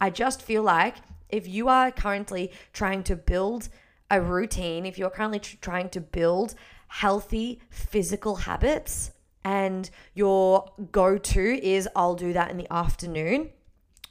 I 0.00 0.10
just 0.10 0.42
feel 0.42 0.62
like 0.62 0.96
if 1.28 1.48
you 1.48 1.68
are 1.68 1.90
currently 1.90 2.52
trying 2.72 3.02
to 3.04 3.16
build 3.16 3.68
a 4.14 4.20
routine, 4.20 4.86
if 4.86 4.98
you're 4.98 5.10
currently 5.10 5.40
tr- 5.40 5.56
trying 5.60 5.88
to 5.90 6.00
build 6.00 6.54
healthy 6.88 7.60
physical 7.70 8.36
habits 8.36 9.10
and 9.44 9.90
your 10.14 10.70
go 10.92 11.18
to 11.18 11.66
is, 11.66 11.88
I'll 11.94 12.14
do 12.14 12.32
that 12.32 12.50
in 12.50 12.56
the 12.56 12.72
afternoon, 12.72 13.50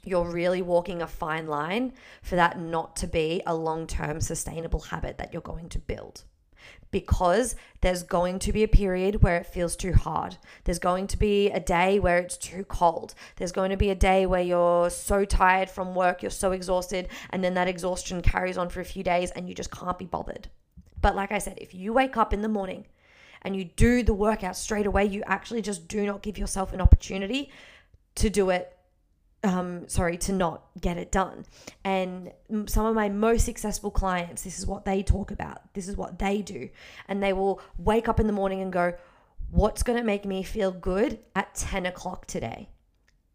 you're 0.04 0.30
really 0.30 0.62
walking 0.62 1.00
a 1.00 1.06
fine 1.06 1.46
line 1.46 1.94
for 2.22 2.36
that 2.36 2.60
not 2.60 2.96
to 2.96 3.06
be 3.06 3.42
a 3.46 3.54
long 3.54 3.86
term 3.86 4.20
sustainable 4.20 4.80
habit 4.80 5.18
that 5.18 5.32
you're 5.32 5.42
going 5.42 5.70
to 5.70 5.78
build. 5.78 6.24
Because 6.94 7.56
there's 7.80 8.04
going 8.04 8.38
to 8.38 8.52
be 8.52 8.62
a 8.62 8.68
period 8.68 9.20
where 9.20 9.36
it 9.36 9.46
feels 9.46 9.74
too 9.74 9.92
hard. 9.92 10.36
There's 10.62 10.78
going 10.78 11.08
to 11.08 11.16
be 11.16 11.50
a 11.50 11.58
day 11.58 11.98
where 11.98 12.18
it's 12.18 12.36
too 12.36 12.62
cold. 12.66 13.16
There's 13.34 13.50
going 13.50 13.70
to 13.70 13.76
be 13.76 13.90
a 13.90 13.96
day 13.96 14.26
where 14.26 14.40
you're 14.40 14.90
so 14.90 15.24
tired 15.24 15.68
from 15.68 15.96
work, 15.96 16.22
you're 16.22 16.30
so 16.30 16.52
exhausted, 16.52 17.08
and 17.30 17.42
then 17.42 17.54
that 17.54 17.66
exhaustion 17.66 18.22
carries 18.22 18.56
on 18.56 18.68
for 18.68 18.80
a 18.80 18.84
few 18.84 19.02
days 19.02 19.32
and 19.32 19.48
you 19.48 19.56
just 19.56 19.72
can't 19.72 19.98
be 19.98 20.04
bothered. 20.04 20.46
But 21.02 21.16
like 21.16 21.32
I 21.32 21.38
said, 21.38 21.58
if 21.60 21.74
you 21.74 21.92
wake 21.92 22.16
up 22.16 22.32
in 22.32 22.42
the 22.42 22.48
morning 22.48 22.86
and 23.42 23.56
you 23.56 23.64
do 23.64 24.04
the 24.04 24.14
workout 24.14 24.56
straight 24.56 24.86
away, 24.86 25.06
you 25.06 25.24
actually 25.26 25.62
just 25.62 25.88
do 25.88 26.06
not 26.06 26.22
give 26.22 26.38
yourself 26.38 26.72
an 26.72 26.80
opportunity 26.80 27.50
to 28.14 28.30
do 28.30 28.50
it 28.50 28.73
um, 29.44 29.86
sorry, 29.88 30.16
to 30.18 30.32
not 30.32 30.62
get 30.80 30.96
it 30.96 31.12
done. 31.12 31.44
And 31.84 32.32
some 32.66 32.86
of 32.86 32.94
my 32.94 33.10
most 33.10 33.44
successful 33.44 33.90
clients, 33.90 34.42
this 34.42 34.58
is 34.58 34.66
what 34.66 34.84
they 34.86 35.02
talk 35.02 35.30
about. 35.30 35.72
This 35.74 35.86
is 35.86 35.96
what 35.96 36.18
they 36.18 36.40
do. 36.40 36.70
And 37.06 37.22
they 37.22 37.32
will 37.32 37.60
wake 37.78 38.08
up 38.08 38.18
in 38.18 38.26
the 38.26 38.32
morning 38.32 38.60
and 38.60 38.72
go, 38.72 38.94
What's 39.50 39.84
going 39.84 39.98
to 39.98 40.04
make 40.04 40.24
me 40.24 40.42
feel 40.42 40.72
good 40.72 41.20
at 41.36 41.54
10 41.54 41.86
o'clock 41.86 42.26
today? 42.26 42.70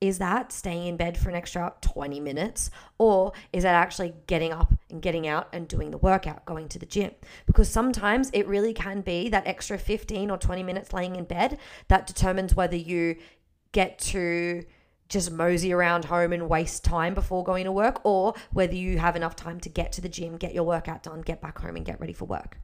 Is 0.01 0.17
that 0.17 0.51
staying 0.51 0.87
in 0.87 0.97
bed 0.97 1.17
for 1.17 1.29
an 1.29 1.35
extra 1.35 1.73
20 1.79 2.19
minutes? 2.19 2.71
Or 2.97 3.31
is 3.53 3.63
that 3.63 3.75
actually 3.75 4.15
getting 4.27 4.51
up 4.51 4.73
and 4.89 5.01
getting 5.01 5.27
out 5.27 5.47
and 5.53 5.67
doing 5.67 5.91
the 5.91 5.97
workout, 5.97 6.43
going 6.45 6.67
to 6.69 6.79
the 6.79 6.85
gym? 6.85 7.11
Because 7.45 7.69
sometimes 7.69 8.31
it 8.33 8.47
really 8.47 8.73
can 8.73 8.99
be 8.99 9.29
that 9.29 9.47
extra 9.47 9.77
15 9.77 10.29
or 10.29 10.37
20 10.37 10.63
minutes 10.63 10.91
laying 10.91 11.15
in 11.15 11.23
bed 11.23 11.57
that 11.87 12.07
determines 12.07 12.53
whether 12.53 12.75
you 12.75 13.15
get 13.71 13.99
to 13.99 14.65
just 15.09 15.31
mosey 15.31 15.73
around 15.73 16.05
home 16.05 16.31
and 16.31 16.47
waste 16.47 16.85
time 16.85 17.13
before 17.13 17.43
going 17.43 17.65
to 17.65 17.71
work, 17.71 17.99
or 18.05 18.33
whether 18.51 18.75
you 18.75 18.99
have 18.99 19.15
enough 19.15 19.35
time 19.35 19.59
to 19.59 19.69
get 19.69 19.91
to 19.93 20.01
the 20.01 20.09
gym, 20.09 20.37
get 20.37 20.53
your 20.53 20.63
workout 20.63 21.03
done, 21.03 21.21
get 21.21 21.41
back 21.41 21.59
home, 21.59 21.75
and 21.75 21.85
get 21.85 21.99
ready 21.99 22.13
for 22.13 22.25
work. 22.25 22.59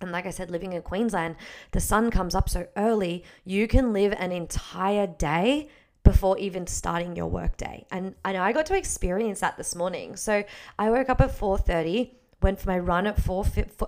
And 0.00 0.12
like 0.12 0.26
I 0.26 0.30
said, 0.30 0.50
living 0.50 0.74
in 0.74 0.82
Queensland, 0.82 1.36
the 1.72 1.80
sun 1.80 2.10
comes 2.10 2.34
up 2.34 2.48
so 2.48 2.66
early, 2.76 3.24
you 3.44 3.66
can 3.66 3.92
live 3.92 4.12
an 4.12 4.32
entire 4.32 5.06
day 5.06 5.68
before 6.04 6.38
even 6.38 6.66
starting 6.66 7.16
your 7.16 7.26
work 7.26 7.56
day. 7.56 7.86
And 7.90 8.14
I 8.24 8.32
know 8.32 8.42
I 8.42 8.52
got 8.52 8.66
to 8.66 8.76
experience 8.76 9.40
that 9.40 9.56
this 9.56 9.74
morning. 9.74 10.16
So 10.16 10.44
I 10.78 10.90
woke 10.90 11.08
up 11.08 11.20
at 11.20 11.30
4:30 11.30 12.17
went 12.40 12.60
for 12.60 12.68
my 12.68 12.78
run 12.78 13.06
at 13.06 13.20
4 13.20 13.44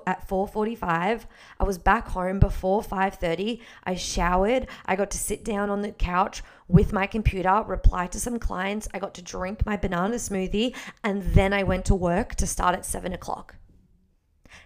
at 0.06 0.28
4:45. 0.28 1.26
I 1.58 1.64
was 1.64 1.78
back 1.78 2.08
home 2.08 2.38
before 2.38 2.82
5:30. 2.82 3.60
I 3.84 3.94
showered. 3.94 4.66
I 4.86 4.96
got 4.96 5.10
to 5.12 5.18
sit 5.18 5.44
down 5.44 5.70
on 5.70 5.82
the 5.82 5.92
couch 5.92 6.42
with 6.68 6.92
my 6.92 7.06
computer, 7.06 7.62
reply 7.66 8.06
to 8.08 8.20
some 8.20 8.38
clients. 8.38 8.88
I 8.92 8.98
got 8.98 9.14
to 9.14 9.22
drink 9.22 9.64
my 9.66 9.76
banana 9.76 10.16
smoothie, 10.16 10.74
and 11.04 11.22
then 11.22 11.52
I 11.52 11.62
went 11.62 11.84
to 11.86 11.94
work 11.94 12.34
to 12.36 12.46
start 12.46 12.74
at 12.74 12.84
seven 12.84 13.12
o'clock. 13.12 13.56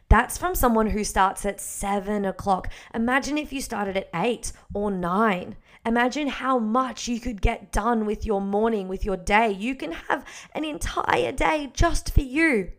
That's 0.08 0.38
from 0.38 0.54
someone 0.54 0.88
who 0.88 1.04
starts 1.04 1.44
at 1.44 1.60
seven 1.60 2.24
o'clock. 2.24 2.68
Imagine 2.94 3.36
if 3.38 3.52
you 3.52 3.60
started 3.60 3.96
at 3.96 4.10
eight 4.14 4.52
or 4.72 4.90
nine. 4.90 5.56
Imagine 5.86 6.28
how 6.28 6.58
much 6.58 7.08
you 7.08 7.20
could 7.20 7.42
get 7.42 7.70
done 7.72 8.06
with 8.06 8.24
your 8.24 8.40
morning, 8.40 8.88
with 8.88 9.04
your 9.04 9.18
day. 9.18 9.50
You 9.50 9.74
can 9.74 9.92
have 9.92 10.24
an 10.52 10.64
entire 10.64 11.32
day 11.32 11.70
just 11.74 12.14
for 12.14 12.22
you. 12.22 12.72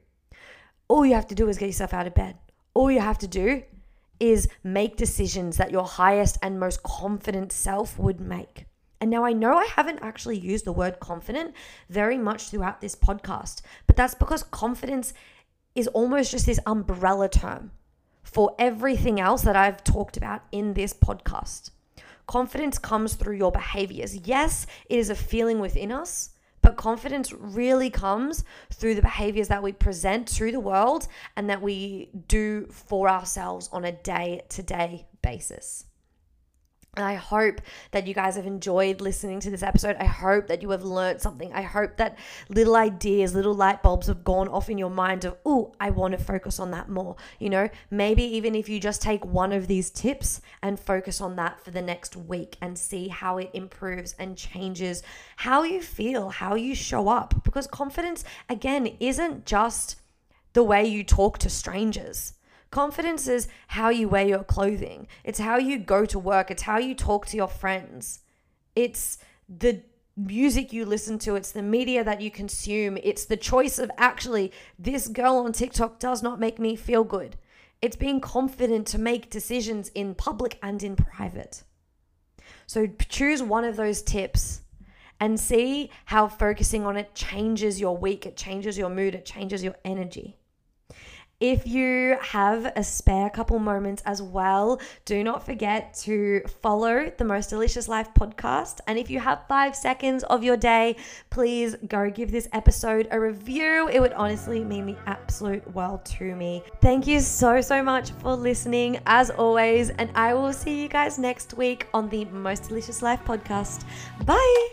All 0.87 1.05
you 1.05 1.15
have 1.15 1.27
to 1.27 1.35
do 1.35 1.49
is 1.49 1.57
get 1.57 1.67
yourself 1.67 1.93
out 1.93 2.07
of 2.07 2.13
bed. 2.13 2.37
All 2.73 2.91
you 2.91 2.99
have 2.99 3.17
to 3.19 3.27
do 3.27 3.63
is 4.19 4.47
make 4.63 4.97
decisions 4.97 5.57
that 5.57 5.71
your 5.71 5.85
highest 5.85 6.37
and 6.41 6.59
most 6.59 6.83
confident 6.83 7.51
self 7.51 7.97
would 7.97 8.19
make. 8.19 8.65
And 9.01 9.09
now 9.09 9.25
I 9.25 9.33
know 9.33 9.57
I 9.57 9.65
haven't 9.65 9.99
actually 10.01 10.37
used 10.37 10.65
the 10.65 10.71
word 10.71 10.99
confident 10.99 11.53
very 11.89 12.17
much 12.17 12.49
throughout 12.49 12.81
this 12.81 12.95
podcast, 12.95 13.61
but 13.87 13.95
that's 13.95 14.15
because 14.15 14.43
confidence 14.43 15.13
is 15.73 15.87
almost 15.89 16.31
just 16.31 16.45
this 16.45 16.59
umbrella 16.65 17.29
term 17.29 17.71
for 18.23 18.55
everything 18.57 19.19
else 19.19 19.41
that 19.41 19.55
I've 19.55 19.83
talked 19.83 20.17
about 20.17 20.43
in 20.51 20.73
this 20.73 20.93
podcast. 20.93 21.71
Confidence 22.27 22.77
comes 22.79 23.15
through 23.15 23.37
your 23.37 23.51
behaviors. 23.51 24.15
Yes, 24.15 24.65
it 24.89 24.97
is 24.97 25.09
a 25.09 25.15
feeling 25.15 25.59
within 25.59 25.91
us, 25.91 26.31
but 26.65 26.77
confidence 26.77 27.31
really 27.31 27.91
comes 27.91 28.43
through 28.73 28.95
the 28.95 29.01
behaviors 29.03 29.49
that 29.49 29.61
we 29.61 29.71
present 29.71 30.27
to 30.27 30.51
the 30.51 30.59
world 30.59 31.07
and 31.35 31.47
that 31.47 31.61
we 31.61 32.09
do 32.27 32.65
for 32.71 33.07
ourselves 33.07 33.69
on 33.71 33.85
a 33.85 33.91
day 33.91 34.41
to 34.49 34.63
day 34.63 35.05
basis. 35.21 35.85
And 36.95 37.05
I 37.05 37.15
hope 37.15 37.59
that 37.91 38.07
you 38.07 38.13
guys 38.13 38.37
have 38.37 38.45
enjoyed 38.45 39.01
listening 39.01 39.41
to 39.41 39.49
this 39.49 39.63
episode. 39.63 39.97
I 39.99 40.05
hope 40.05 40.47
that 40.47 40.61
you 40.61 40.69
have 40.69 40.83
learned 40.83 41.21
something. 41.21 41.51
I 41.51 41.61
hope 41.61 41.97
that 41.97 42.17
little 42.47 42.75
ideas, 42.75 43.35
little 43.35 43.53
light 43.53 43.83
bulbs 43.83 44.07
have 44.07 44.23
gone 44.23 44.47
off 44.47 44.69
in 44.69 44.77
your 44.77 44.89
mind 44.89 45.25
of, 45.25 45.35
oh, 45.45 45.73
I 45.79 45.89
want 45.89 46.13
to 46.13 46.23
focus 46.23 46.59
on 46.59 46.71
that 46.71 46.87
more. 46.87 47.17
You 47.37 47.49
know, 47.49 47.69
maybe 47.91 48.23
even 48.23 48.55
if 48.55 48.69
you 48.69 48.79
just 48.79 49.01
take 49.01 49.25
one 49.25 49.51
of 49.51 49.67
these 49.67 49.89
tips 49.89 50.39
and 50.61 50.79
focus 50.79 51.19
on 51.19 51.35
that 51.35 51.59
for 51.59 51.71
the 51.71 51.81
next 51.81 52.15
week 52.15 52.55
and 52.61 52.77
see 52.77 53.09
how 53.09 53.39
it 53.39 53.49
improves 53.53 54.15
and 54.17 54.37
changes 54.37 55.03
how 55.37 55.63
you 55.63 55.81
feel, 55.81 56.29
how 56.29 56.55
you 56.55 56.75
show 56.75 57.09
up. 57.09 57.43
Because 57.43 57.67
confidence, 57.67 58.23
again, 58.47 58.95
isn't 59.01 59.45
just 59.45 59.97
the 60.53 60.63
way 60.63 60.85
you 60.85 61.03
talk 61.03 61.37
to 61.39 61.49
strangers. 61.49 62.34
Confidence 62.75 63.29
is 63.29 63.47
how 63.67 63.87
you 63.87 64.09
wear 64.09 64.27
your 64.27 64.43
clothing, 64.43 65.07
it's 65.23 65.39
how 65.39 65.57
you 65.57 65.79
go 65.79 66.05
to 66.07 66.19
work, 66.19 66.51
it's 66.51 66.63
how 66.63 66.77
you 66.77 66.93
talk 66.93 67.25
to 67.27 67.37
your 67.37 67.47
friends, 67.47 68.19
it's 68.75 69.17
the 69.47 69.81
music 70.17 70.73
you 70.73 70.83
listen 70.83 71.17
to, 71.19 71.35
it's 71.37 71.53
the 71.53 71.61
media 71.61 72.03
that 72.03 72.19
you 72.19 72.29
consume, 72.29 72.97
it's 73.01 73.23
the 73.23 73.37
choice 73.37 73.79
of 73.79 73.89
actually, 73.97 74.51
this 74.77 75.07
girl 75.07 75.37
on 75.37 75.53
TikTok 75.53 75.99
does 75.99 76.21
not 76.21 76.37
make 76.37 76.59
me 76.59 76.75
feel 76.75 77.05
good. 77.05 77.37
It's 77.81 77.95
being 77.95 78.19
confident 78.19 78.87
to 78.87 78.99
make 78.99 79.29
decisions 79.29 79.87
in 79.95 80.13
public 80.13 80.59
and 80.61 80.83
in 80.83 80.97
private. 80.97 81.63
So 82.67 82.89
choose 83.07 83.41
one 83.41 83.63
of 83.63 83.77
those 83.77 84.01
tips 84.01 84.63
and 85.21 85.39
see 85.39 85.91
how 86.03 86.27
focusing 86.27 86.85
on 86.85 86.97
it 86.97 87.15
changes 87.15 87.79
your 87.79 87.95
week, 87.95 88.25
it 88.25 88.35
changes 88.35 88.77
your 88.77 88.89
mood, 88.89 89.15
it 89.15 89.25
changes 89.25 89.63
your 89.63 89.77
energy. 89.85 90.35
If 91.41 91.67
you 91.67 92.15
have 92.21 92.71
a 92.77 92.83
spare 92.83 93.29
couple 93.29 93.59
moments 93.59 94.01
as 94.05 94.21
well, 94.21 94.79
do 95.03 95.21
not 95.21 95.45
forget 95.45 95.93
to 96.05 96.41
follow 96.61 97.11
the 97.17 97.25
Most 97.25 97.49
Delicious 97.49 97.89
Life 97.89 98.13
podcast. 98.13 98.79
And 98.87 98.97
if 98.97 99.09
you 99.09 99.19
have 99.19 99.41
five 99.49 99.75
seconds 99.75 100.23
of 100.23 100.45
your 100.45 100.55
day, 100.55 100.95
please 101.29 101.75
go 101.89 102.09
give 102.09 102.31
this 102.31 102.47
episode 102.53 103.09
a 103.11 103.19
review. 103.19 103.89
It 103.91 103.99
would 103.99 104.13
honestly 104.13 104.63
mean 104.63 104.85
the 104.85 104.95
absolute 105.07 105.69
world 105.75 106.05
to 106.05 106.35
me. 106.37 106.63
Thank 106.81 107.05
you 107.05 107.19
so, 107.19 107.59
so 107.59 107.83
much 107.83 108.11
for 108.11 108.33
listening, 108.33 108.99
as 109.05 109.29
always. 109.29 109.89
And 109.89 110.09
I 110.15 110.33
will 110.33 110.53
see 110.53 110.81
you 110.81 110.87
guys 110.87 111.19
next 111.19 111.55
week 111.55 111.87
on 111.93 112.07
the 112.07 112.23
Most 112.25 112.69
Delicious 112.69 113.01
Life 113.01 113.19
podcast. 113.25 113.83
Bye. 114.25 114.69